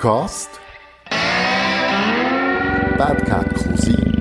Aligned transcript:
Podcast 0.00 0.48
Bad 2.96 3.24
Cat 3.28 3.46
Cousin. 3.52 4.12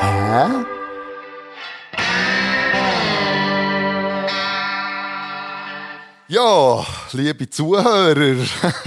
Hä? 0.00 0.64
Ja, 6.28 6.84
liebe 7.12 7.50
Zuhörer, 7.50 8.36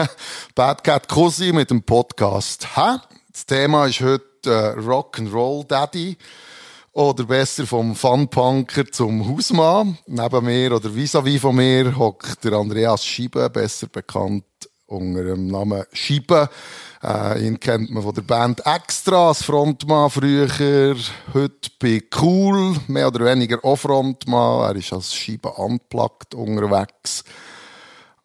Bad 0.55 0.83
Cat 0.83 1.07
Cousin 1.09 1.55
mit 1.55 1.69
dem 1.69 1.83
Podcast. 1.83 2.77
Hä? 2.77 2.99
Das 3.33 3.45
Thema 3.45 3.85
ist 3.85 3.99
heute 3.99 4.23
äh, 4.45 4.79
Rock'n'Roll 4.79 5.67
Daddy. 5.67 6.17
Oder 6.99 7.23
besser 7.23 7.65
vom 7.65 7.95
Funpunker 7.95 8.91
zum 8.91 9.25
Hausmann. 9.25 9.97
Neben 10.05 10.43
mir 10.45 10.75
oder 10.75 10.89
vis-à-vis 10.89 11.35
-vis 11.35 11.39
von 11.39 11.55
mir 11.55 11.97
hockt 11.97 12.43
der 12.43 12.51
Andreas 12.51 13.05
Scheibe, 13.05 13.49
besser 13.49 13.87
bekannt 13.87 14.43
unter 14.85 15.23
dem 15.23 15.47
Namen 15.47 15.85
Scheibe. 15.93 16.49
Äh, 17.01 17.47
ihn 17.47 17.57
kennt 17.57 17.89
man 17.89 18.03
von 18.03 18.13
der 18.13 18.23
Band 18.23 18.65
Extra 18.65 19.29
als 19.29 19.43
Frontmann 19.43 20.09
früher. 20.09 20.49
Heute 21.33 21.69
bei 21.79 22.03
Cool, 22.21 22.75
mehr 22.89 23.07
oder 23.07 23.23
weniger 23.23 23.63
auch 23.63 23.77
Frontmann. 23.77 24.69
Er 24.69 24.75
ist 24.75 24.91
als 24.91 25.15
Scheibe 25.15 25.51
unplugged 25.53 26.35
unterwegs. 26.35 27.23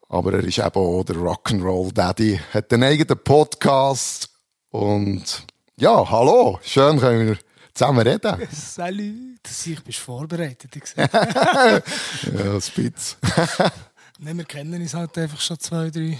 Aber 0.09 0.33
er 0.33 0.43
ist 0.43 0.57
eben 0.57 0.75
auch 0.75 1.05
der 1.05 1.15
Rock'n'Roll 1.15 1.93
Daddy. 1.93 2.41
Hat 2.53 2.73
einen 2.73 2.83
eigenen 2.83 3.23
Podcast. 3.23 4.27
Und 4.69 5.45
ja, 5.77 6.11
hallo. 6.11 6.59
Schön 6.61 6.99
können 6.99 7.27
wir 7.27 7.37
zusammen 7.75 8.07
reden. 8.07 8.47
Salut. 8.51 9.39
Ich 9.65 9.83
bist 9.83 9.99
vorbereitet. 9.99 10.71
ja, 10.97 12.61
Spitz. 12.61 13.17
Nein, 14.19 14.37
wir 14.37 14.45
kennen 14.45 14.81
uns 14.81 14.93
halt 14.93 15.17
einfach 15.17 15.41
schon 15.41 15.59
zwei, 15.59 15.89
drei 15.89 16.17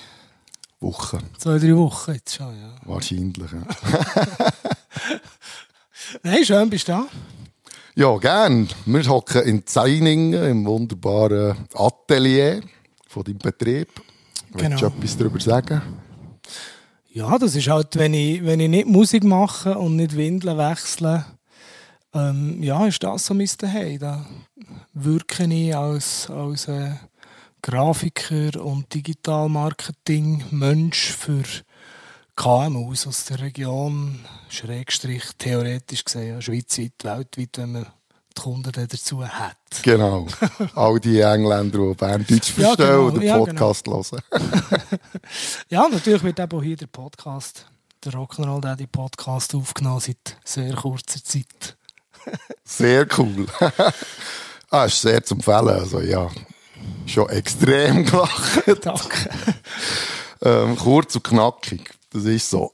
Wochen. 0.81 1.19
Zwei, 1.37 1.57
drei 1.57 1.75
Wochen 1.75 2.13
jetzt 2.13 2.35
schon, 2.35 2.59
ja. 2.59 2.75
Wahrscheinlich, 2.83 3.51
ja. 3.51 3.65
Nein, 6.21 6.45
schön 6.45 6.69
bist 6.69 6.87
du 6.87 6.91
da. 6.91 7.07
Ja, 7.95 8.17
gern. 8.17 8.67
Wir 8.85 9.07
hocken 9.07 9.43
in 9.43 9.65
Zeiningen 9.65 10.33
im 10.33 10.65
wunderbaren 10.65 11.55
Atelier 11.73 12.61
von 13.07 13.23
deinem 13.23 13.37
Betrieb. 13.37 13.89
Genau. 14.51 14.69
Willst 14.69 14.81
du 14.81 14.85
etwas 14.87 15.17
darüber 15.17 15.39
sagen? 15.39 15.81
Ja, 17.11 17.37
das 17.37 17.55
ist 17.55 17.69
halt, 17.69 17.95
wenn 17.95 18.13
ich, 18.13 18.43
wenn 18.43 18.59
ich 18.59 18.67
nicht 18.67 18.87
Musik 18.87 19.23
mache 19.23 19.77
und 19.77 19.95
nicht 19.95 20.17
Windeln 20.17 20.57
wechsle, 20.57 21.25
ähm, 22.15 22.63
ja, 22.63 22.87
ist 22.87 23.03
das 23.03 23.25
so 23.25 23.33
mein 23.33 23.47
Zuhause. 23.47 23.99
Da 23.99 24.25
wirke 24.93 25.43
ich 25.43 25.75
als, 25.75 26.29
als 26.29 26.67
äh, 26.67 26.91
Grafiker 27.61 28.63
und 28.63 28.93
Digitalmarketing-Mensch 28.93 31.11
für 31.11 31.43
KMUs 32.35 33.07
aus 33.07 33.25
der 33.25 33.39
Region, 33.39 34.19
Schrägstrich 34.49 35.23
theoretisch 35.37 36.05
gesehen, 36.05 36.35
ja, 36.35 36.41
schweizweit, 36.41 36.93
weltweit, 37.03 37.57
wenn 37.57 37.71
man 37.71 37.87
die 38.37 38.41
Kunden 38.41 38.71
dazu 38.71 39.27
hat. 39.27 39.57
Genau. 39.83 40.27
All 40.75 40.99
die 40.99 41.21
Engländer, 41.21 41.79
die 41.79 41.95
Berndeutsch 41.95 42.51
verstehen 42.51 42.85
ja, 42.85 42.85
genau. 42.95 43.09
den 43.09 43.21
ja, 43.21 43.37
Podcast 43.37 43.85
genau. 43.85 44.03
hören. 44.03 44.21
ja, 45.69 45.87
natürlich 45.89 46.23
wird 46.23 46.39
eben 46.39 46.57
auch 46.57 46.63
hier 46.63 46.77
der 46.77 46.87
Podcast, 46.87 47.65
der 48.03 48.11
Rock'n'Roll 48.13 48.61
Daddy 48.61 48.87
Podcast 48.87 49.55
aufgenommen 49.55 50.01
seit 50.01 50.37
sehr 50.43 50.75
kurzer 50.75 51.23
Zeit. 51.23 51.77
Sehr 52.63 53.07
cool. 53.17 53.45
ah, 54.69 54.85
ist 54.85 55.01
sehr 55.01 55.23
zum 55.23 55.41
Fällen. 55.41 55.69
Also, 55.69 56.01
ja, 56.01 56.29
schon 57.05 57.29
extrem 57.29 58.05
gelacht. 58.05 58.63
Danke. 58.81 59.29
ähm, 60.41 60.77
kurz 60.77 61.15
und 61.15 61.23
knackig. 61.23 61.91
Das 62.11 62.25
ist 62.25 62.49
so. 62.49 62.71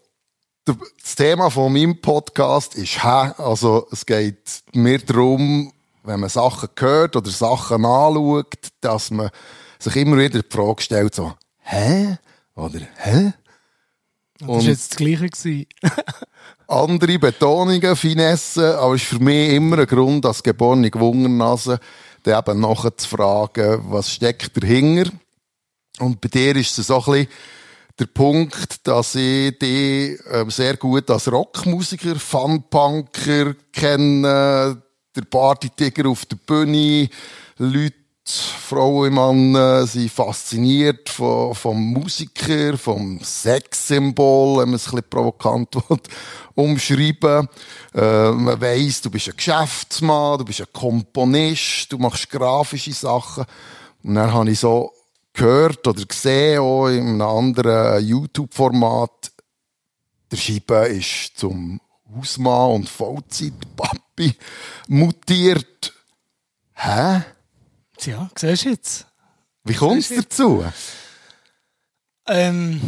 Das 0.66 1.16
Thema 1.16 1.50
von 1.50 1.74
meinem 1.74 2.00
Podcast 2.02 2.76
ist 2.76 3.04
Hä. 3.04 3.32
Also, 3.38 3.88
es 3.92 4.06
geht 4.06 4.64
mir 4.74 5.00
darum, 5.00 5.74
wenn 6.04 6.20
man 6.20 6.30
Sachen 6.30 6.70
hört 6.78 7.16
oder 7.16 7.30
Sachen 7.30 7.86
anschaut, 7.86 8.56
dass 8.82 9.12
man 9.12 9.30
sich 9.80 9.96
immer 9.96 10.18
wieder 10.18 10.42
die 10.42 10.50
Frage 10.50 10.82
stellt, 10.82 11.16
so, 11.16 11.34
hä? 11.60 12.18
Oder 12.56 12.82
hä? 12.98 13.34
Das 14.40 14.48
war 14.48 14.62
jetzt 14.62 14.92
das 14.92 14.98
Gleiche. 14.98 15.68
andere 16.72 17.20
Betonungen, 17.20 17.96
Finessen, 17.96 18.64
aber 18.64 18.96
es 18.96 19.02
ist 19.02 19.10
für 19.10 19.20
mich 19.20 19.52
immer 19.54 19.80
ein 19.80 19.88
Grund, 19.88 20.26
als 20.26 20.42
geborene 20.42 20.90
Gewungennase, 20.90 21.80
dann 22.24 22.40
eben 22.40 22.62
nachher 22.62 22.96
zu 22.96 23.08
fragen, 23.08 23.84
was 23.90 24.12
steckt 24.12 24.62
dahinter. 24.62 25.12
Und 26.00 26.22
bei 26.22 26.30
dir 26.30 26.56
ist 26.56 26.78
es 26.78 26.88
so 26.88 26.98
ein 26.98 27.04
bisschen 27.04 27.28
der 28.00 28.06
Punkt, 28.06 28.88
dass 28.88 29.16
ich 29.16 29.60
dich 29.60 30.20
ähm, 30.32 30.50
sehr 30.50 30.78
gut 30.78 31.10
als 31.12 31.32
Rockmusiker, 31.32 32.16
Funpunker 32.16 33.54
kenne, 33.72 34.82
der 35.16 35.22
Partytiger 35.30 36.10
auf 36.10 36.26
der 36.26 36.38
Bühne, 36.38 37.10
Leute, 37.58 38.01
Frauen 38.40 39.18
und 39.18 39.52
Männer 39.52 39.86
sind 39.86 40.12
fasziniert 40.12 41.10
vom, 41.10 41.54
vom 41.56 41.78
Musiker, 41.94 42.78
vom 42.78 43.20
Sexsymbol, 43.22 44.62
wenn 44.62 44.70
man 44.70 44.76
es 44.76 44.88
ein 44.88 44.92
bisschen 44.92 45.10
provokant 45.10 45.76
will, 45.90 46.00
umschreiben. 46.56 47.48
Äh, 47.94 48.32
man 48.32 48.62
weiss, 48.62 49.02
du 49.02 49.10
bist 49.10 49.30
ein 49.30 49.38
Geschäftsmann, 49.38 50.40
du 50.40 50.46
bist 50.46 50.62
ein 50.62 50.68
Komponist, 50.72 51.92
du 51.92 51.98
machst 51.98 52.30
grafische 52.30 52.94
Sachen. 52.94 53.46
Und 54.04 54.16
dann 54.16 54.34
habe 54.34 54.52
ich 54.52 54.60
so 54.60 54.92
gehört 55.34 55.88
oder 55.88 56.06
gesehen, 56.06 56.60
auch 56.60 56.88
in 56.88 57.08
einem 57.08 57.22
anderen 57.22 58.06
YouTube-Format, 58.06 59.32
der 60.32 60.38
Scheibe 60.38 60.88
ist 60.88 61.38
zum 61.38 61.80
Hausmann 62.16 62.72
und 62.72 62.90
Vollzeit-Papi 62.90 64.34
mutiert. 64.88 65.94
Hä? 66.74 67.22
Tja, 68.02 68.32
siehst 68.36 68.66
du 68.66 68.70
jetzt. 68.70 69.08
Wie 69.64 69.76
kommt 69.76 70.00
es 70.00 70.10
dazu? 70.10 70.66
Ähm, 72.26 72.82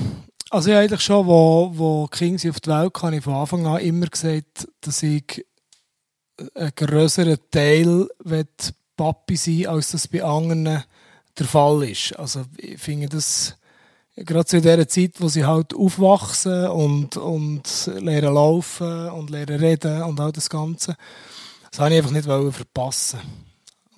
also 0.50 0.72
ich 0.72 0.76
eigentlich 0.76 1.02
schon, 1.02 1.28
wo, 1.28 1.72
wo 1.72 2.08
Kings 2.08 2.44
auf 2.48 2.60
die 2.60 2.72
Welt 2.72 2.96
kam, 2.96 3.14
ich 3.14 3.24
von 3.24 3.36
Anfang 3.36 3.68
an 3.68 3.80
immer 3.82 4.08
gesagt, 4.08 4.68
dass 4.82 5.04
ich 5.04 5.46
einen 6.56 6.72
größeren 6.76 7.38
Teil 7.52 8.08
Papi 8.98 9.36
sein 9.36 9.68
als 9.68 9.92
das 9.92 10.08
bei 10.08 10.24
anderen 10.24 10.84
der 11.38 11.46
Fall 11.46 11.84
ist. 11.84 12.18
Also 12.18 12.46
ich 12.58 12.82
finde 12.82 13.10
das 13.10 13.56
gerade 14.16 14.46
zu 14.46 14.62
dieser 14.62 14.88
Zeit, 14.88 15.12
wo 15.20 15.28
sie 15.28 15.46
halt 15.46 15.76
aufwachsen 15.76 16.70
und, 16.70 17.18
und 17.18 17.92
lernen 18.00 18.34
laufen 18.34 19.10
und 19.10 19.30
lernen 19.30 19.60
reden 19.60 20.02
und 20.02 20.20
all 20.20 20.32
das 20.32 20.50
Ganze, 20.50 20.98
das 21.70 21.80
habe 21.80 21.92
ich 21.92 21.98
einfach 21.98 22.12
nicht 22.12 22.26
verpassen 22.56 23.20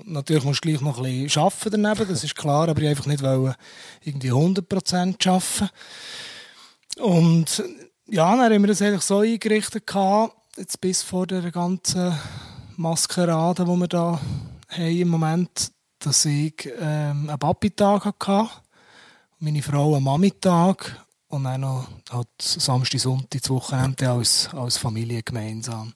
Natürlich 0.07 0.43
musst 0.43 0.63
du 0.63 0.69
gleich 0.69 0.81
noch 0.81 0.99
ein 0.99 1.23
bisschen 1.23 1.41
arbeiten 1.41 1.83
daneben, 1.83 2.07
das 2.07 2.23
ist 2.23 2.35
klar, 2.35 2.69
aber 2.69 2.81
ich 2.81 2.89
einfach 2.89 3.07
nicht 3.07 3.23
irgendwie 4.03 4.31
100% 4.31 5.27
arbeiten. 5.27 5.69
Und 6.99 7.63
ja, 8.07 8.35
dann 8.35 8.53
haben 8.53 8.61
wir 8.61 8.67
das 8.67 8.81
eigentlich 8.81 9.01
so 9.01 9.19
eingerichtet, 9.19 9.83
jetzt 10.57 10.79
bis 10.79 11.01
vor 11.01 11.25
der 11.25 11.51
ganzen 11.51 12.13
Maskerade, 12.77 13.65
die 13.65 13.71
wir 13.71 13.87
da 13.87 14.19
haben 14.69 14.97
im 14.97 15.07
Moment, 15.07 15.71
dass 15.99 16.25
ich 16.25 16.69
ähm, 16.79 17.29
einen 17.29 17.39
Papi-Tag 17.39 18.05
hatte, 18.05 18.49
meine 19.39 19.61
Frau 19.61 19.95
einen 19.95 20.03
Mami-Tag 20.03 21.05
und 21.29 21.45
dann 21.45 21.61
noch 21.61 21.87
halt 22.11 22.27
Samstag, 22.39 22.99
Sonntag, 22.99 23.41
das 23.41 23.49
Wochenende 23.49 24.09
als, 24.09 24.49
als 24.53 24.77
Familie 24.77 25.23
gemeinsam. 25.23 25.93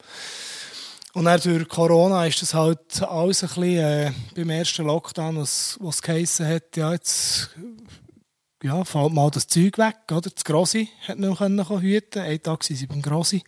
Und 1.20 1.26
dann 1.26 1.42
durch 1.42 1.68
Corona 1.68 2.26
ist 2.26 2.42
das 2.42 2.54
halt 2.54 3.02
alles 3.02 3.44
ein 3.44 3.50
bisschen, 3.50 3.78
äh, 3.78 4.12
beim 4.34 4.52
ersten 4.52 4.86
Lockdown, 4.86 5.36
was, 5.36 5.78
was 5.82 6.02
geheissen 6.02 6.48
hat, 6.48 6.78
ja, 6.78 6.94
jetzt 6.94 7.50
ja, 8.64 8.86
fällt 8.86 9.12
mal 9.12 9.30
das 9.30 9.46
Zeug 9.46 9.78
weg, 9.78 9.98
oder? 10.10 10.30
Das 10.30 10.46
Grossi 10.46 10.88
hat 11.06 11.20
noch 11.20 11.42
hüten 11.82 12.22
Einen 12.22 12.42
Tag 12.42 12.62
waren 12.70 12.78
sie 12.78 12.88
beim 12.88 13.02
Grossi. 13.02 13.44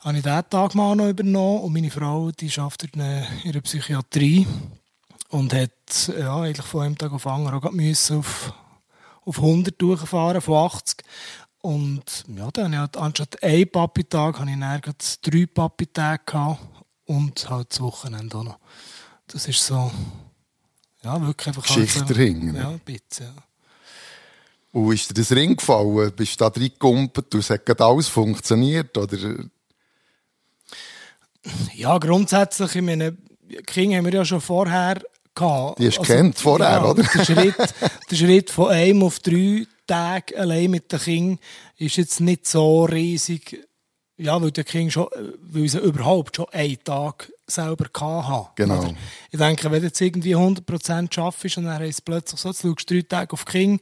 Habe 0.00 0.16
ich 0.16 0.24
diesen 0.24 0.50
Tag 0.50 0.74
mal 0.74 0.96
noch 0.96 1.08
übernommen 1.08 1.60
und 1.60 1.72
meine 1.72 1.88
Frau, 1.88 2.32
die 2.32 2.50
arbeitet 2.58 2.96
in 2.96 3.52
der 3.52 3.60
Psychiatrie 3.60 4.44
und 5.28 5.54
hat 5.54 6.12
ja, 6.18 6.34
eigentlich 6.34 6.66
von 6.66 6.82
einem 6.82 6.98
Tag 6.98 7.12
auf 7.12 7.22
den 7.22 7.30
anderen 7.30 7.62
auch 7.62 7.70
müssen 7.70 8.18
auf, 8.18 8.52
auf 9.24 9.36
100 9.36 9.80
durchfahren, 9.80 10.40
von 10.40 10.56
80. 10.56 11.04
Und 11.62 12.24
ja, 12.34 12.50
dann 12.50 12.76
hatte 12.76 12.98
ich 12.98 13.02
anstatt 13.02 13.42
einen 13.42 13.70
Papi-Tag 13.70 14.38
habe 14.38 14.50
ich 14.50 14.58
dann 14.58 14.80
drei 15.22 15.46
Papi-Tage 15.46 16.22
gehabt 16.24 16.60
und 17.04 17.50
halt 17.50 17.70
das 17.70 17.80
Wochenende 17.80 18.38
auch 18.38 18.44
noch. 18.44 18.58
Das 19.26 19.46
ist 19.46 19.64
so, 19.64 19.90
ja, 21.02 21.20
wirklich 21.20 21.48
einfach... 21.48 21.62
Geschichte 21.62 22.00
halt 22.00 22.08
so. 22.08 22.14
Ja, 22.14 22.68
ein 22.70 22.80
bisschen, 22.80 23.26
ja. 23.26 23.34
Und 24.72 24.92
ist 24.94 25.10
dir 25.10 25.14
das 25.14 25.32
Ring 25.32 25.56
gefallen? 25.56 26.12
Bist 26.14 26.40
du 26.40 26.44
da 26.44 26.48
reingekumpelt 26.48 27.34
und 27.34 27.40
es 27.40 27.50
hat 27.50 27.80
alles 27.80 28.08
funktioniert? 28.08 28.96
Oder? 28.96 29.18
Ja, 31.74 31.98
grundsätzlich, 31.98 32.76
ich 32.76 32.82
meine, 32.82 33.16
King 33.66 33.96
haben 33.96 34.04
wir 34.04 34.14
ja 34.14 34.24
schon 34.24 34.40
vorher 34.40 35.02
gehabt. 35.34 35.78
Die 35.78 35.88
hast 35.88 35.96
du 35.96 36.00
also, 36.02 36.12
kennt 36.14 36.38
vorher, 36.38 36.70
ja, 36.70 36.84
oder? 36.84 37.02
Der 37.02 37.24
Schritt, 37.24 37.74
der 38.10 38.16
Schritt 38.16 38.50
von 38.50 38.70
einem 38.70 39.02
auf 39.02 39.18
drei 39.18 39.66
Tage 39.90 40.38
allein 40.38 40.70
mit 40.70 40.92
den 40.92 41.00
Kindern 41.00 41.38
ist 41.76 41.96
jetzt 41.96 42.20
nicht 42.20 42.46
so 42.46 42.84
riesig, 42.84 43.66
ja, 44.16 44.40
weil 44.40 44.52
der 44.52 44.64
Kind 44.64 44.92
schon, 44.92 45.08
weil 45.40 45.68
sie 45.68 45.78
überhaupt 45.78 46.36
schon 46.36 46.46
einen 46.52 46.78
Tag 46.84 47.32
selber 47.46 47.86
hatten. 48.00 48.50
Genau. 48.54 48.78
Oder? 48.78 48.94
Ich 49.30 49.38
denke, 49.38 49.70
wenn 49.70 49.80
du 49.80 49.86
jetzt 49.86 50.00
irgendwie 50.00 50.36
100% 50.36 51.12
schaffst 51.12 51.56
und 51.56 51.64
dann 51.64 51.80
heißt 51.80 52.04
plötzlich 52.04 52.40
so, 52.40 52.50
jetzt 52.50 52.62
schaust 52.62 52.90
du 52.90 52.94
drei 52.94 53.02
Tage 53.02 53.32
auf 53.32 53.44
King, 53.44 53.80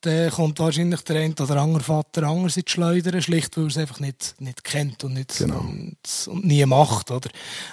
dann 0.00 0.30
kommt 0.30 0.58
wahrscheinlich 0.58 1.02
der 1.02 1.20
eine 1.20 1.34
oder 1.34 1.56
andere 1.62 1.84
Vater 1.84 2.24
anders 2.24 2.56
ins 2.56 2.70
Schleudern, 2.70 3.22
schlicht 3.22 3.56
weil 3.56 3.64
er 3.64 3.68
es 3.68 3.78
einfach 3.78 4.00
nicht, 4.00 4.34
nicht 4.38 4.64
kennt 4.64 5.04
und, 5.04 5.12
nicht, 5.14 5.38
genau. 5.38 5.60
und, 5.60 5.96
und, 6.26 6.44
nie 6.44 6.66
macht. 6.66 7.12
Oder? 7.12 7.30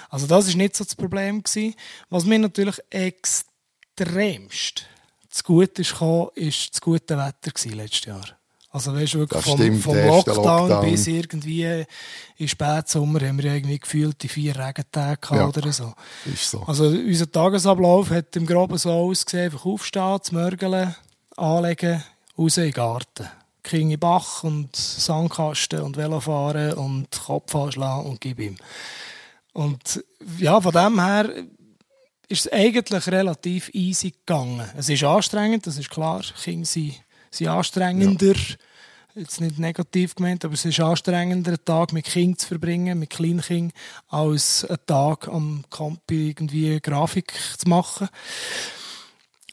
Also 0.08 0.26
das 0.28 0.46
ist 0.46 0.56
nicht 0.56 0.76
so 0.76 0.84
das 0.84 0.94
Problem 0.94 1.42
gewesen. 1.42 1.74
Was 2.10 2.24
mir 2.24 2.38
natürlich 2.38 2.78
extremst 2.90 4.86
zu 5.36 5.44
gut 5.44 5.78
ist 5.78 5.92
gekommen, 5.92 6.28
ist 6.34 6.70
das 6.72 6.80
gute 6.80 7.16
Wetter 7.16 7.50
gewesen 7.50 7.76
letztes 7.76 8.04
Jahr. 8.06 8.24
Also 8.70 8.94
weißt 8.94 9.14
du, 9.14 9.18
wirklich 9.20 9.42
vom, 9.42 9.58
stimmt, 9.58 9.82
vom 9.82 9.96
Lockdown, 9.96 10.36
Lockdown, 10.36 10.90
bis 10.90 11.06
irgendwie 11.06 11.84
in 12.36 12.48
Spätsommer 12.48 13.20
haben 13.20 13.38
wir 13.38 13.54
irgendwie 13.54 13.78
gefühlt 13.78 14.22
die 14.22 14.28
vier 14.28 14.54
Regentage 14.54 15.34
ja, 15.34 15.48
oder 15.48 15.72
so. 15.72 15.94
Ist 16.26 16.50
so. 16.50 16.62
Also 16.66 16.84
unser 16.84 17.30
Tagesablauf 17.30 18.10
hat 18.10 18.36
im 18.36 18.46
Groben 18.46 18.76
so 18.76 18.90
ausgesehen, 18.90 19.44
einfach 19.46 19.64
aufstehen, 19.64 20.18
zu 20.22 20.34
mörgeln, 20.34 20.94
anlegen, 21.36 22.04
raus 22.36 22.56
in 22.58 22.64
den 22.64 22.72
Garten. 22.72 23.28
King 23.62 23.98
Bach 23.98 24.44
und 24.44 24.76
Sandkasten 24.76 25.80
und 25.80 25.96
Velofahren 25.96 26.74
und 26.74 27.08
Kopf 27.10 27.54
anschlagen 27.54 28.06
und 28.06 28.20
gib 28.20 28.38
ihm. 28.38 28.56
Und 29.54 30.04
ja, 30.38 30.60
von 30.60 30.72
dem 30.72 31.02
her 31.02 31.30
ist 32.28 32.46
es 32.46 32.52
eigentlich 32.52 33.06
relativ 33.08 33.70
easy 33.72 34.10
gegangen. 34.10 34.68
Es 34.76 34.88
ist 34.88 35.04
anstrengend, 35.04 35.66
das 35.66 35.78
ist 35.78 35.90
klar. 35.90 36.22
Kinder 36.42 36.66
sind, 36.66 36.94
sind 37.30 37.48
anstrengender. 37.48 38.34
Ja. 38.34 38.56
Jetzt 39.14 39.40
nicht 39.40 39.58
negativ 39.58 40.14
gemeint, 40.14 40.44
aber 40.44 40.52
es 40.52 40.64
ist 40.66 40.78
anstrengender, 40.78 41.52
einen 41.52 41.64
Tag 41.64 41.94
mit 41.94 42.04
Kind 42.04 42.38
zu 42.38 42.48
verbringen, 42.48 42.98
mit 42.98 43.08
Kleinkindern, 43.08 43.72
als 44.08 44.66
einen 44.66 44.78
Tag 44.84 45.28
am 45.28 45.64
Campi 45.70 46.28
irgendwie 46.28 46.78
Grafik 46.80 47.32
zu 47.56 47.66
machen. 47.66 48.08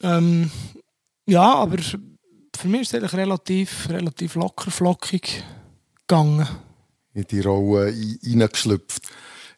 Ähm, 0.02 0.50
ja, 1.26 1.54
aber 1.54 1.78
für 1.78 2.68
mich 2.68 2.82
ist 2.82 2.88
es 2.88 2.94
eigentlich 2.94 3.14
relativ, 3.14 3.88
relativ 3.88 4.34
locker, 4.34 4.70
flockig 4.70 5.42
gegangen. 6.06 6.46
In 7.14 7.24
die 7.24 7.40
Rolle 7.40 7.86
reingeschlüpft. 7.86 9.02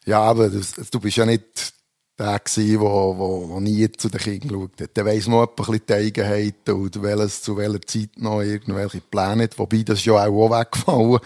Ja, 0.05 0.21
aber 0.21 0.49
du 0.49 0.99
bist 1.01 1.17
ja 1.17 1.25
nicht 1.25 1.73
der 2.17 2.39
der 2.39 2.79
wo, 2.79 3.59
nie 3.59 3.91
zu 3.91 4.09
den 4.09 4.19
Kindern 4.19 4.47
geschaut 4.47 4.81
hat. 4.81 4.97
Der 4.97 5.05
weiss 5.05 5.27
man 5.27 5.47
ein 5.47 5.55
bisschen 5.55 5.81
die 5.87 5.93
Eigenheiten 5.93 6.71
und 6.71 7.01
welches 7.01 7.41
zu 7.41 7.55
welcher 7.57 7.81
Zeit 7.81 8.09
noch 8.17 8.41
irgendwelche 8.41 9.01
Pläne 9.01 9.43
hat. 9.43 9.59
Wobei, 9.59 9.83
das 9.83 10.03
ja 10.05 10.13
auch 10.13 10.49
weggefallen 10.49 11.19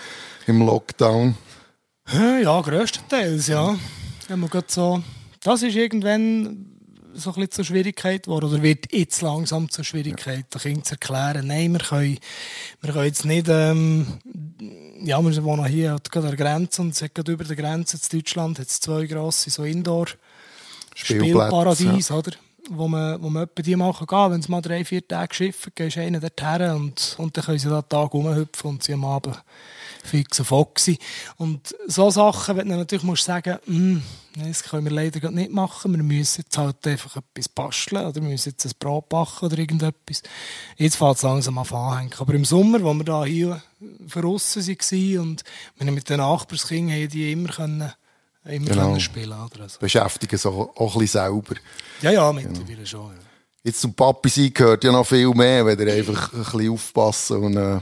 im 0.48 0.66
Lockdown. 0.66 1.36
Ja, 2.44 2.62
größtenteils, 2.62 3.48
ja. 3.48 3.78
Wenn 4.28 4.40
man 4.40 4.50
so, 4.68 5.02
das 5.42 5.64
ist 5.64 5.76
irgendwann 5.76 6.68
so 7.14 7.30
ein 7.30 7.36
bisschen 7.36 7.52
zur 7.52 7.66
Schwierigkeit 7.66 8.24
geworden 8.24 8.46
oder 8.46 8.62
wird 8.62 8.92
jetzt 8.92 9.22
langsam 9.22 9.70
zur 9.70 9.84
Schwierigkeit, 9.84 10.46
ja. 10.54 10.60
den 10.60 10.62
Kindern 10.62 10.84
zu 10.84 10.94
erklären, 10.94 11.48
nein, 11.48 11.74
wir 11.74 11.80
können, 11.80 12.18
wir 12.82 12.94
können 12.94 13.06
jetzt 13.06 13.26
nicht, 13.26 13.48
ähm, 13.50 14.08
ja, 15.04 15.22
wir 15.22 15.44
wohnen 15.44 15.66
hier 15.66 15.98
gerade 16.10 16.30
an 16.30 16.38
der 16.38 16.46
Grenze 16.46 16.82
und 16.82 16.94
es 16.94 17.02
hat 17.02 17.16
gerade 17.16 17.32
über 17.32 17.44
der 17.44 17.56
Grenze 17.56 18.00
zu 18.00 18.18
Deutschland 18.18 18.60
hat 18.60 18.68
es 18.68 18.80
zwei 18.80 19.06
grosse 19.06 19.50
so 19.50 19.64
Indoor 19.64 20.08
Spielparadies, 21.03 22.09
ja. 22.09 22.15
oder? 22.15 22.31
Wo 22.69 22.88
man, 22.88 23.21
wo 23.21 23.30
man 23.30 23.44
etwa 23.44 23.62
die 23.62 23.75
machen 23.75 24.07
kann. 24.07 24.31
Wenn 24.31 24.42
sie 24.42 24.51
mal 24.51 24.62
drei, 24.62 24.86
vier 24.86 25.06
Tage 25.06 25.33
schiffen, 25.33 25.71
gehst 25.75 25.98
du 25.98 26.01
einen 26.01 26.21
dorthin 26.21 26.69
und, 26.71 27.15
und 27.18 27.36
dann 27.36 27.44
können 27.44 27.59
sie 27.59 27.69
da 27.69 27.81
Tag 27.81 28.13
rumhüpfen 28.13 28.69
und 28.69 28.83
sie 28.83 28.94
am 28.94 29.03
Abend 29.03 29.42
fix 30.03 30.39
und 30.39 30.45
foxy. 30.45 30.98
Und 31.38 31.75
so 31.88 32.09
Sachen, 32.09 32.57
wenn 32.57 32.69
du 32.69 32.75
natürlich 32.75 33.03
musst 33.03 33.25
sagen, 33.25 33.57
mm, 33.65 33.98
das 34.48 34.63
können 34.63 34.86
wir 34.86 34.92
leider 34.92 35.30
nicht 35.31 35.51
machen, 35.51 35.94
wir 35.95 36.03
müssen 36.03 36.42
jetzt 36.42 36.57
halt 36.57 36.86
einfach 36.88 37.18
etwas 37.18 37.50
basteln 37.50 38.06
oder 38.06 38.21
wir 38.21 38.30
müssen 38.30 38.50
jetzt 38.50 38.65
ein 38.65 38.71
Brot 38.80 39.09
backen 39.09 39.45
oder 39.45 39.57
irgendetwas. 39.57 40.24
Jetzt 40.77 40.95
fängt 40.95 41.18
es 41.18 41.24
langsam 41.24 41.57
an 41.57 41.68
anhängen. 41.68 42.13
Aber 42.18 42.33
im 42.33 42.45
Sommer, 42.45 42.81
wo 42.83 42.94
wir 42.94 43.04
da 43.04 43.25
hier 43.25 43.62
verrissen 44.07 44.65
waren 44.65 45.19
und 45.19 45.92
mit 45.92 46.09
den 46.09 46.18
Nachbarskindern 46.18 47.09
die 47.09 47.31
immer 47.31 47.50
können 47.50 47.94
immer 48.46 48.66
genau. 48.68 49.00
spielen 49.00 49.34
oder 49.34 49.70
so. 49.70 49.80
Beschäftigen 49.80 50.38
sich 50.38 50.46
auch, 50.46 50.72
ein 50.76 51.00
bisschen 51.00 51.08
selber. 51.08 51.56
Ja, 52.02 52.12
ja, 52.12 52.34
mittlerweile 52.34 52.76
genau. 52.76 52.86
schon. 52.86 53.12
Ja. 53.12 53.22
Jetzt 53.64 53.82
zum 53.82 53.94
Papi 53.94 54.30
sein 54.30 54.54
gehört 54.54 54.84
ja 54.84 54.92
noch 54.92 55.06
viel 55.06 55.30
mehr, 55.30 55.66
wenn 55.66 55.80
ihr 55.80 55.94
einfach 55.94 56.34
ein 56.34 56.40
bisschen 56.40 56.72
aufpassen 56.72 57.38
und 57.38 57.58
äh, 57.58 57.80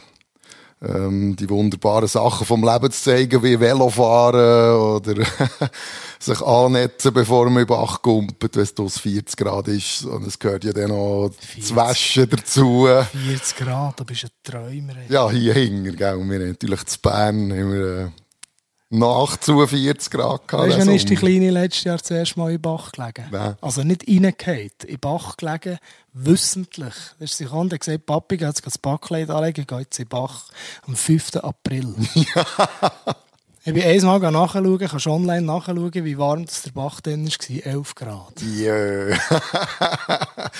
ähm, 0.82 1.36
die 1.36 1.50
wunderbaren 1.50 2.08
Sachen 2.08 2.46
vom 2.46 2.64
Leben 2.64 2.92
zu 2.92 3.04
zeigen, 3.04 3.44
wie 3.44 3.60
Velofahren 3.60 4.76
oder 4.76 5.26
sich 6.20 6.42
annetzen, 6.42 7.14
bevor 7.14 7.50
man 7.50 7.64
über 7.64 7.80
8 7.80 8.02
kumpelt, 8.02 8.56
wenn 8.56 8.86
es 8.86 9.00
40 9.00 9.38
Grad 9.38 9.68
ist. 9.68 10.06
Und 10.06 10.26
es 10.26 10.40
gehört 10.40 10.64
ja 10.64 10.72
dann 10.72 10.90
noch 10.90 11.32
40, 11.38 11.62
das 11.62 11.76
Waschen 11.76 12.30
dazu. 12.30 12.88
40 13.12 13.58
Grad, 13.58 14.00
da 14.00 14.04
bist 14.04 14.24
du 14.24 14.28
ein 14.28 14.32
Träumer. 14.44 14.94
Ja, 15.10 15.30
hier 15.30 15.54
hinten, 15.54 15.96
gell. 15.96 16.18
Wir 16.18 16.40
haben 16.40 16.48
natürlich 16.48 16.86
zu 16.86 17.00
Bern 17.02 17.52
haben 17.52 17.74
wir, 17.74 18.12
nach 18.90 19.38
zu 19.38 19.66
40 19.66 20.12
Grad 20.12 20.48
gehabt. 20.48 20.70
Weißt 20.70 20.78
du, 20.78 20.88
wann 20.88 20.96
ist 20.96 21.10
die 21.10 21.16
Kleine 21.16 21.52
letztes 21.52 21.84
Jahr 21.84 22.02
zuerst 22.02 22.38
mal 22.38 22.52
in 22.52 22.62
Bach 22.62 22.92
gelegen? 22.92 23.26
Nein. 23.32 23.56
Also 23.62 23.84
nicht 23.84 24.08
reingefallen, 24.08 24.72
in 24.88 25.00
Bach 25.00 25.38
gelegen, 25.38 25.78
wissentlich. 26.14 26.94
Ist 27.20 27.38
sie 27.38 27.46
gekommen 27.46 27.72
und 27.72 27.80
gesagt, 27.80 28.06
Papi, 28.06 28.38
geht 28.38 28.48
jetzt 28.48 28.66
das 28.66 28.78
Backkleid 28.78 29.30
anlegen, 29.30 29.66
geht 29.68 30.00
in 30.00 30.08
Bach 30.08 30.46
am 30.88 30.96
5. 30.96 31.36
April. 31.38 31.94
Ja. 32.36 33.16
Ich 33.66 33.74
bin 33.74 33.84
einmal 33.84 34.32
nachschauen, 34.32 34.78
kannst 34.80 35.08
online 35.08 35.42
nachschauen, 35.42 35.94
wie 35.94 36.18
warm 36.18 36.46
das 36.46 36.62
der 36.62 36.72
Bach 36.72 37.02
dann 37.02 37.28
war. 37.28 37.66
11 37.66 37.96
Grad. 37.96 38.42
Ja. 38.56 38.74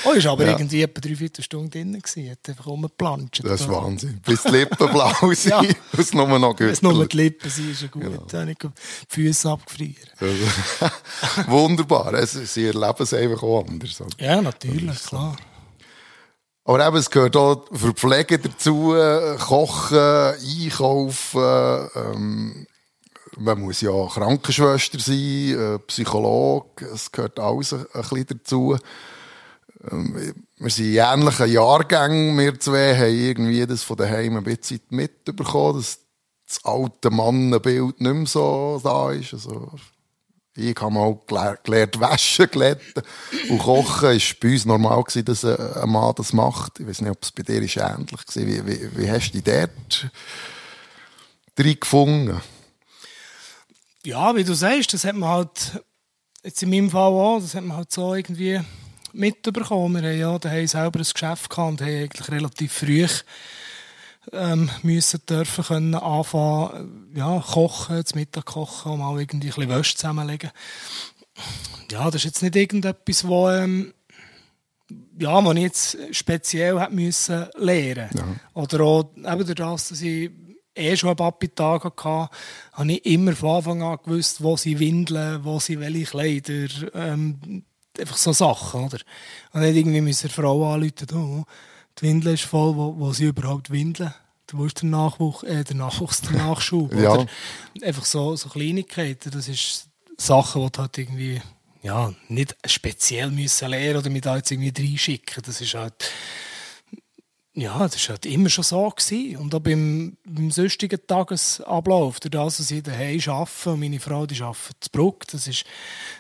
oh, 0.06 0.12
ist 0.12 0.28
aber 0.28 0.46
ja. 0.46 0.52
irgendwie 0.52 0.82
etwa 0.84 1.00
drei, 1.00 1.16
vier 1.16 1.30
Stunden 1.40 1.70
drin. 1.70 1.94
Gewesen. 1.94 2.30
Hat 2.30 2.40
einfach 2.50 2.66
rumgeplanscht. 2.68 3.42
Das 3.46 3.62
ist 3.62 3.70
Wahnsinn. 3.70 4.20
Bis 4.26 4.44
die 4.44 4.52
Lippen 4.52 4.88
blau 4.92 5.14
sind, 5.32 5.50
ja. 5.50 5.62
es 5.98 6.14
nur 6.14 6.28
noch 6.40 6.56
gut. 6.56 6.68
Es 6.68 6.82
nur 6.82 7.08
die 7.08 7.18
Lippen 7.18 7.50
sind, 7.50 7.72
ist 7.72 7.84
ja 7.84 7.88
gut. 7.88 8.04
Genau. 8.04 8.26
Dann 8.30 8.48
die 8.48 8.56
Füße 9.08 9.50
abgefrieren. 9.50 9.96
Wunderbar. 11.48 12.26
sie 12.28 12.66
erleben 12.66 12.96
es 13.00 13.14
einfach 13.14 13.44
auch 13.44 13.66
anders. 13.66 14.04
Ja, 14.20 14.42
natürlich, 14.42 15.04
klar. 15.06 15.38
Aber 16.66 16.86
eben, 16.86 16.98
es 16.98 17.10
gehört 17.10 17.36
auch 17.36 17.66
für 17.72 17.94
Pflege 17.94 18.38
dazu, 18.38 18.94
äh, 18.94 19.38
Kochen, 19.40 19.98
Einkaufen, 19.98 21.90
ähm, 21.96 22.68
man 23.40 23.60
muss 23.62 23.82
ja 23.82 23.92
Krankenschwester 24.08 25.00
sein, 25.00 25.16
äh, 25.58 25.80
Psychologe, 25.88 26.86
es 26.86 27.12
gehört 27.12 27.40
alles 27.40 27.74
ein, 27.74 27.86
bisschen 27.94 28.28
dazu. 28.28 28.78
Ähm, 29.90 30.36
wir 30.58 30.70
sind 30.70 30.88
in 30.88 30.98
ähnlichen 30.98 31.52
Jahrgängen, 31.52 32.38
wir 32.38 32.60
zwei 32.60 32.96
haben 32.96 33.16
irgendwie 33.16 33.66
das 33.66 33.84
von 33.84 33.98
daheim 33.98 34.38
ein 34.38 34.44
bisschen 34.44 34.82
mitbekommen, 34.90 35.78
dass 35.78 36.00
das 36.48 36.66
alte 36.66 37.10
Mannenbild 37.10 38.02
nicht 38.02 38.14
mehr 38.14 38.26
so 38.26 38.82
da 38.84 39.12
ist. 39.12 39.34
Also, 39.34 39.72
ich 40.56 40.76
habe 40.82 40.94
mal 40.94 41.18
gelernt, 41.64 42.00
waschen, 42.00 42.50
glätten 42.50 43.04
und 43.50 43.60
kochen. 43.60 44.10
Es 44.10 44.32
war 44.32 44.38
bei 44.42 44.52
uns 44.52 44.66
normal, 44.66 45.04
gewesen, 45.04 45.26
dass 45.26 45.46
ein 45.46 45.90
Mann 45.90 46.14
das 46.18 46.34
macht. 46.34 46.80
Ich 46.80 46.88
weiß 46.88 47.02
nicht, 47.02 47.12
ob 47.12 47.24
es 47.24 47.32
bei 47.32 47.44
dir 47.44 47.62
ist 47.62 47.78
ähnlich 47.78 48.12
war. 48.12 48.46
Wie, 48.46 48.68
wie, 48.68 48.98
wie 48.98 49.10
hast 49.10 49.32
du 49.32 49.40
dich 49.40 49.44
dort 49.44 50.12
drin 51.56 51.80
gefunden? 51.80 52.42
Ja, 54.06 54.36
wie 54.36 54.44
du 54.44 54.54
sagst, 54.54 54.94
das 54.94 55.04
hat 55.04 55.16
man 55.16 55.30
halt, 55.30 55.84
jetzt 56.44 56.64
in 56.64 56.70
meinem 56.70 56.90
Fall 56.90 57.12
auch, 57.12 57.40
das 57.40 57.56
hat 57.56 57.64
man 57.64 57.76
halt 57.76 57.92
so 57.92 58.16
irgendwie 58.16 58.62
mitbekommen. 59.12 60.02
Wir 60.02 60.12
haben 60.12 60.20
ja 60.20 60.40
daheim 60.40 60.68
selber 60.68 61.00
ein 61.00 61.08
Geschäft 61.14 61.50
gehabt 61.50 61.70
und 61.70 61.82
haben 61.82 61.88
eigentlich 61.88 62.32
relativ 62.32 62.74
früh 62.74 63.08
ähm, 64.32 64.70
müssen 64.84 65.22
dürfen 65.28 65.64
können 65.64 65.96
anfangen, 65.96 67.12
ja, 67.16 67.40
kochen, 67.40 68.06
zum 68.06 68.20
Mittag 68.20 68.46
kochen 68.46 68.94
und 68.94 69.00
mal 69.00 69.20
irgendwie 69.20 69.48
ein 69.48 69.56
bisschen 69.56 69.70
Wäsche 69.70 69.96
zusammenlegen. 69.96 70.52
Ja, 71.92 72.06
das 72.06 72.16
ist 72.16 72.26
jetzt 72.26 72.44
nicht 72.44 72.56
irgendetwas, 72.56 73.28
wo, 73.28 73.50
ähm, 73.50 73.94
ja, 75.20 75.44
was 75.44 75.56
ich 75.56 75.62
jetzt 75.62 75.98
speziell 76.12 76.80
hat 76.80 76.94
müssen 76.94 77.48
lernen. 77.58 78.10
Ja. 78.16 78.62
Oder 78.62 78.82
auch 78.82 79.12
eben 79.16 79.46
durch 79.46 79.56
das, 79.56 79.90
dass 79.90 80.02
ich 80.02 80.32
eh 80.80 80.96
schon 80.98 81.10
einen 81.10 81.18
Papi-Tag 81.18 81.84
hatte, 81.84 82.30
habe 82.74 82.92
ich 82.92 83.06
immer 83.06 83.36
von 83.36 83.58
Anfang 83.58 83.82
an 83.84 83.98
gewusst, 84.04 84.42
wo 84.42 84.58
sie 84.58 84.80
windeln, 84.80 85.44
wo 85.44 85.60
sie 85.60 85.80
welche 85.80 86.06
Kleider, 86.06 86.68
ähm, 86.94 87.64
einfach 87.98 88.18
so 88.18 88.32
Sachen, 88.34 88.86
oder? 88.86 89.00
Und 89.54 89.62
nicht 89.62 89.76
irgendwie 89.76 90.02
müssen 90.02 90.30
Frau 90.30 90.74
anrufen, 90.74 91.08
oh, 91.14 91.44
die 92.00 92.04
Windel 92.04 92.34
ist 92.34 92.44
voll, 92.44 92.76
wo, 92.76 92.96
wo 92.98 93.14
sie 93.14 93.26
überhaupt 93.26 93.70
windeln. 93.70 94.14
Wo 94.52 94.66
ist 94.66 94.82
der 94.82 94.90
Nachwuchs, 94.90 95.44
äh, 95.44 95.64
der 95.64 95.76
Nachwuchs, 95.76 96.22
der 96.22 96.32
Nachschub, 96.32 96.94
ja. 96.96 97.14
oder? 97.14 97.28
Einfach 97.84 98.06
so, 98.06 98.36
so 98.36 98.50
Kleinigkeiten, 98.50 99.32
das 99.32 99.48
ist 99.48 99.90
Sachen, 100.18 100.64
die 100.64 100.72
du 100.72 100.80
halt 100.80 100.98
irgendwie 100.98 101.42
ja, 101.82 102.14
nicht 102.28 102.56
speziell 102.66 103.32
müssen 103.32 103.70
lernen 103.70 104.00
oder 104.00 104.10
mich 104.10 104.22
da 104.22 104.38
jetzt 104.38 104.52
irgendwie 104.52 104.74
reinschicken. 104.76 105.44
Das 105.46 105.62
ist 105.62 105.74
halt, 105.76 106.12
ja, 107.54 107.80
das 107.80 107.96
ist 107.96 108.10
halt 108.10 108.26
immer 108.26 108.50
schon 108.50 108.64
so 108.64 108.90
gewesen. 108.90 109.38
Und 109.38 109.54
auch 109.56 109.60
beim, 109.60 110.18
beim 110.24 110.52
sonstigen 110.52 111.00
Tagesablauf, 111.06 112.20
durch 112.20 112.32
das, 112.32 112.58
dass 112.58 112.72
ich 112.72 112.84
daheim 112.84 113.20
arbeite 113.28 113.72
und 113.72 113.80
meine 113.80 114.00
Frau 114.00 114.26
die 114.26 114.42
arbeitet 114.42 114.78
zu 114.80 114.90
Bruck, 114.92 115.28
das 115.28 115.48
ist 115.48 115.66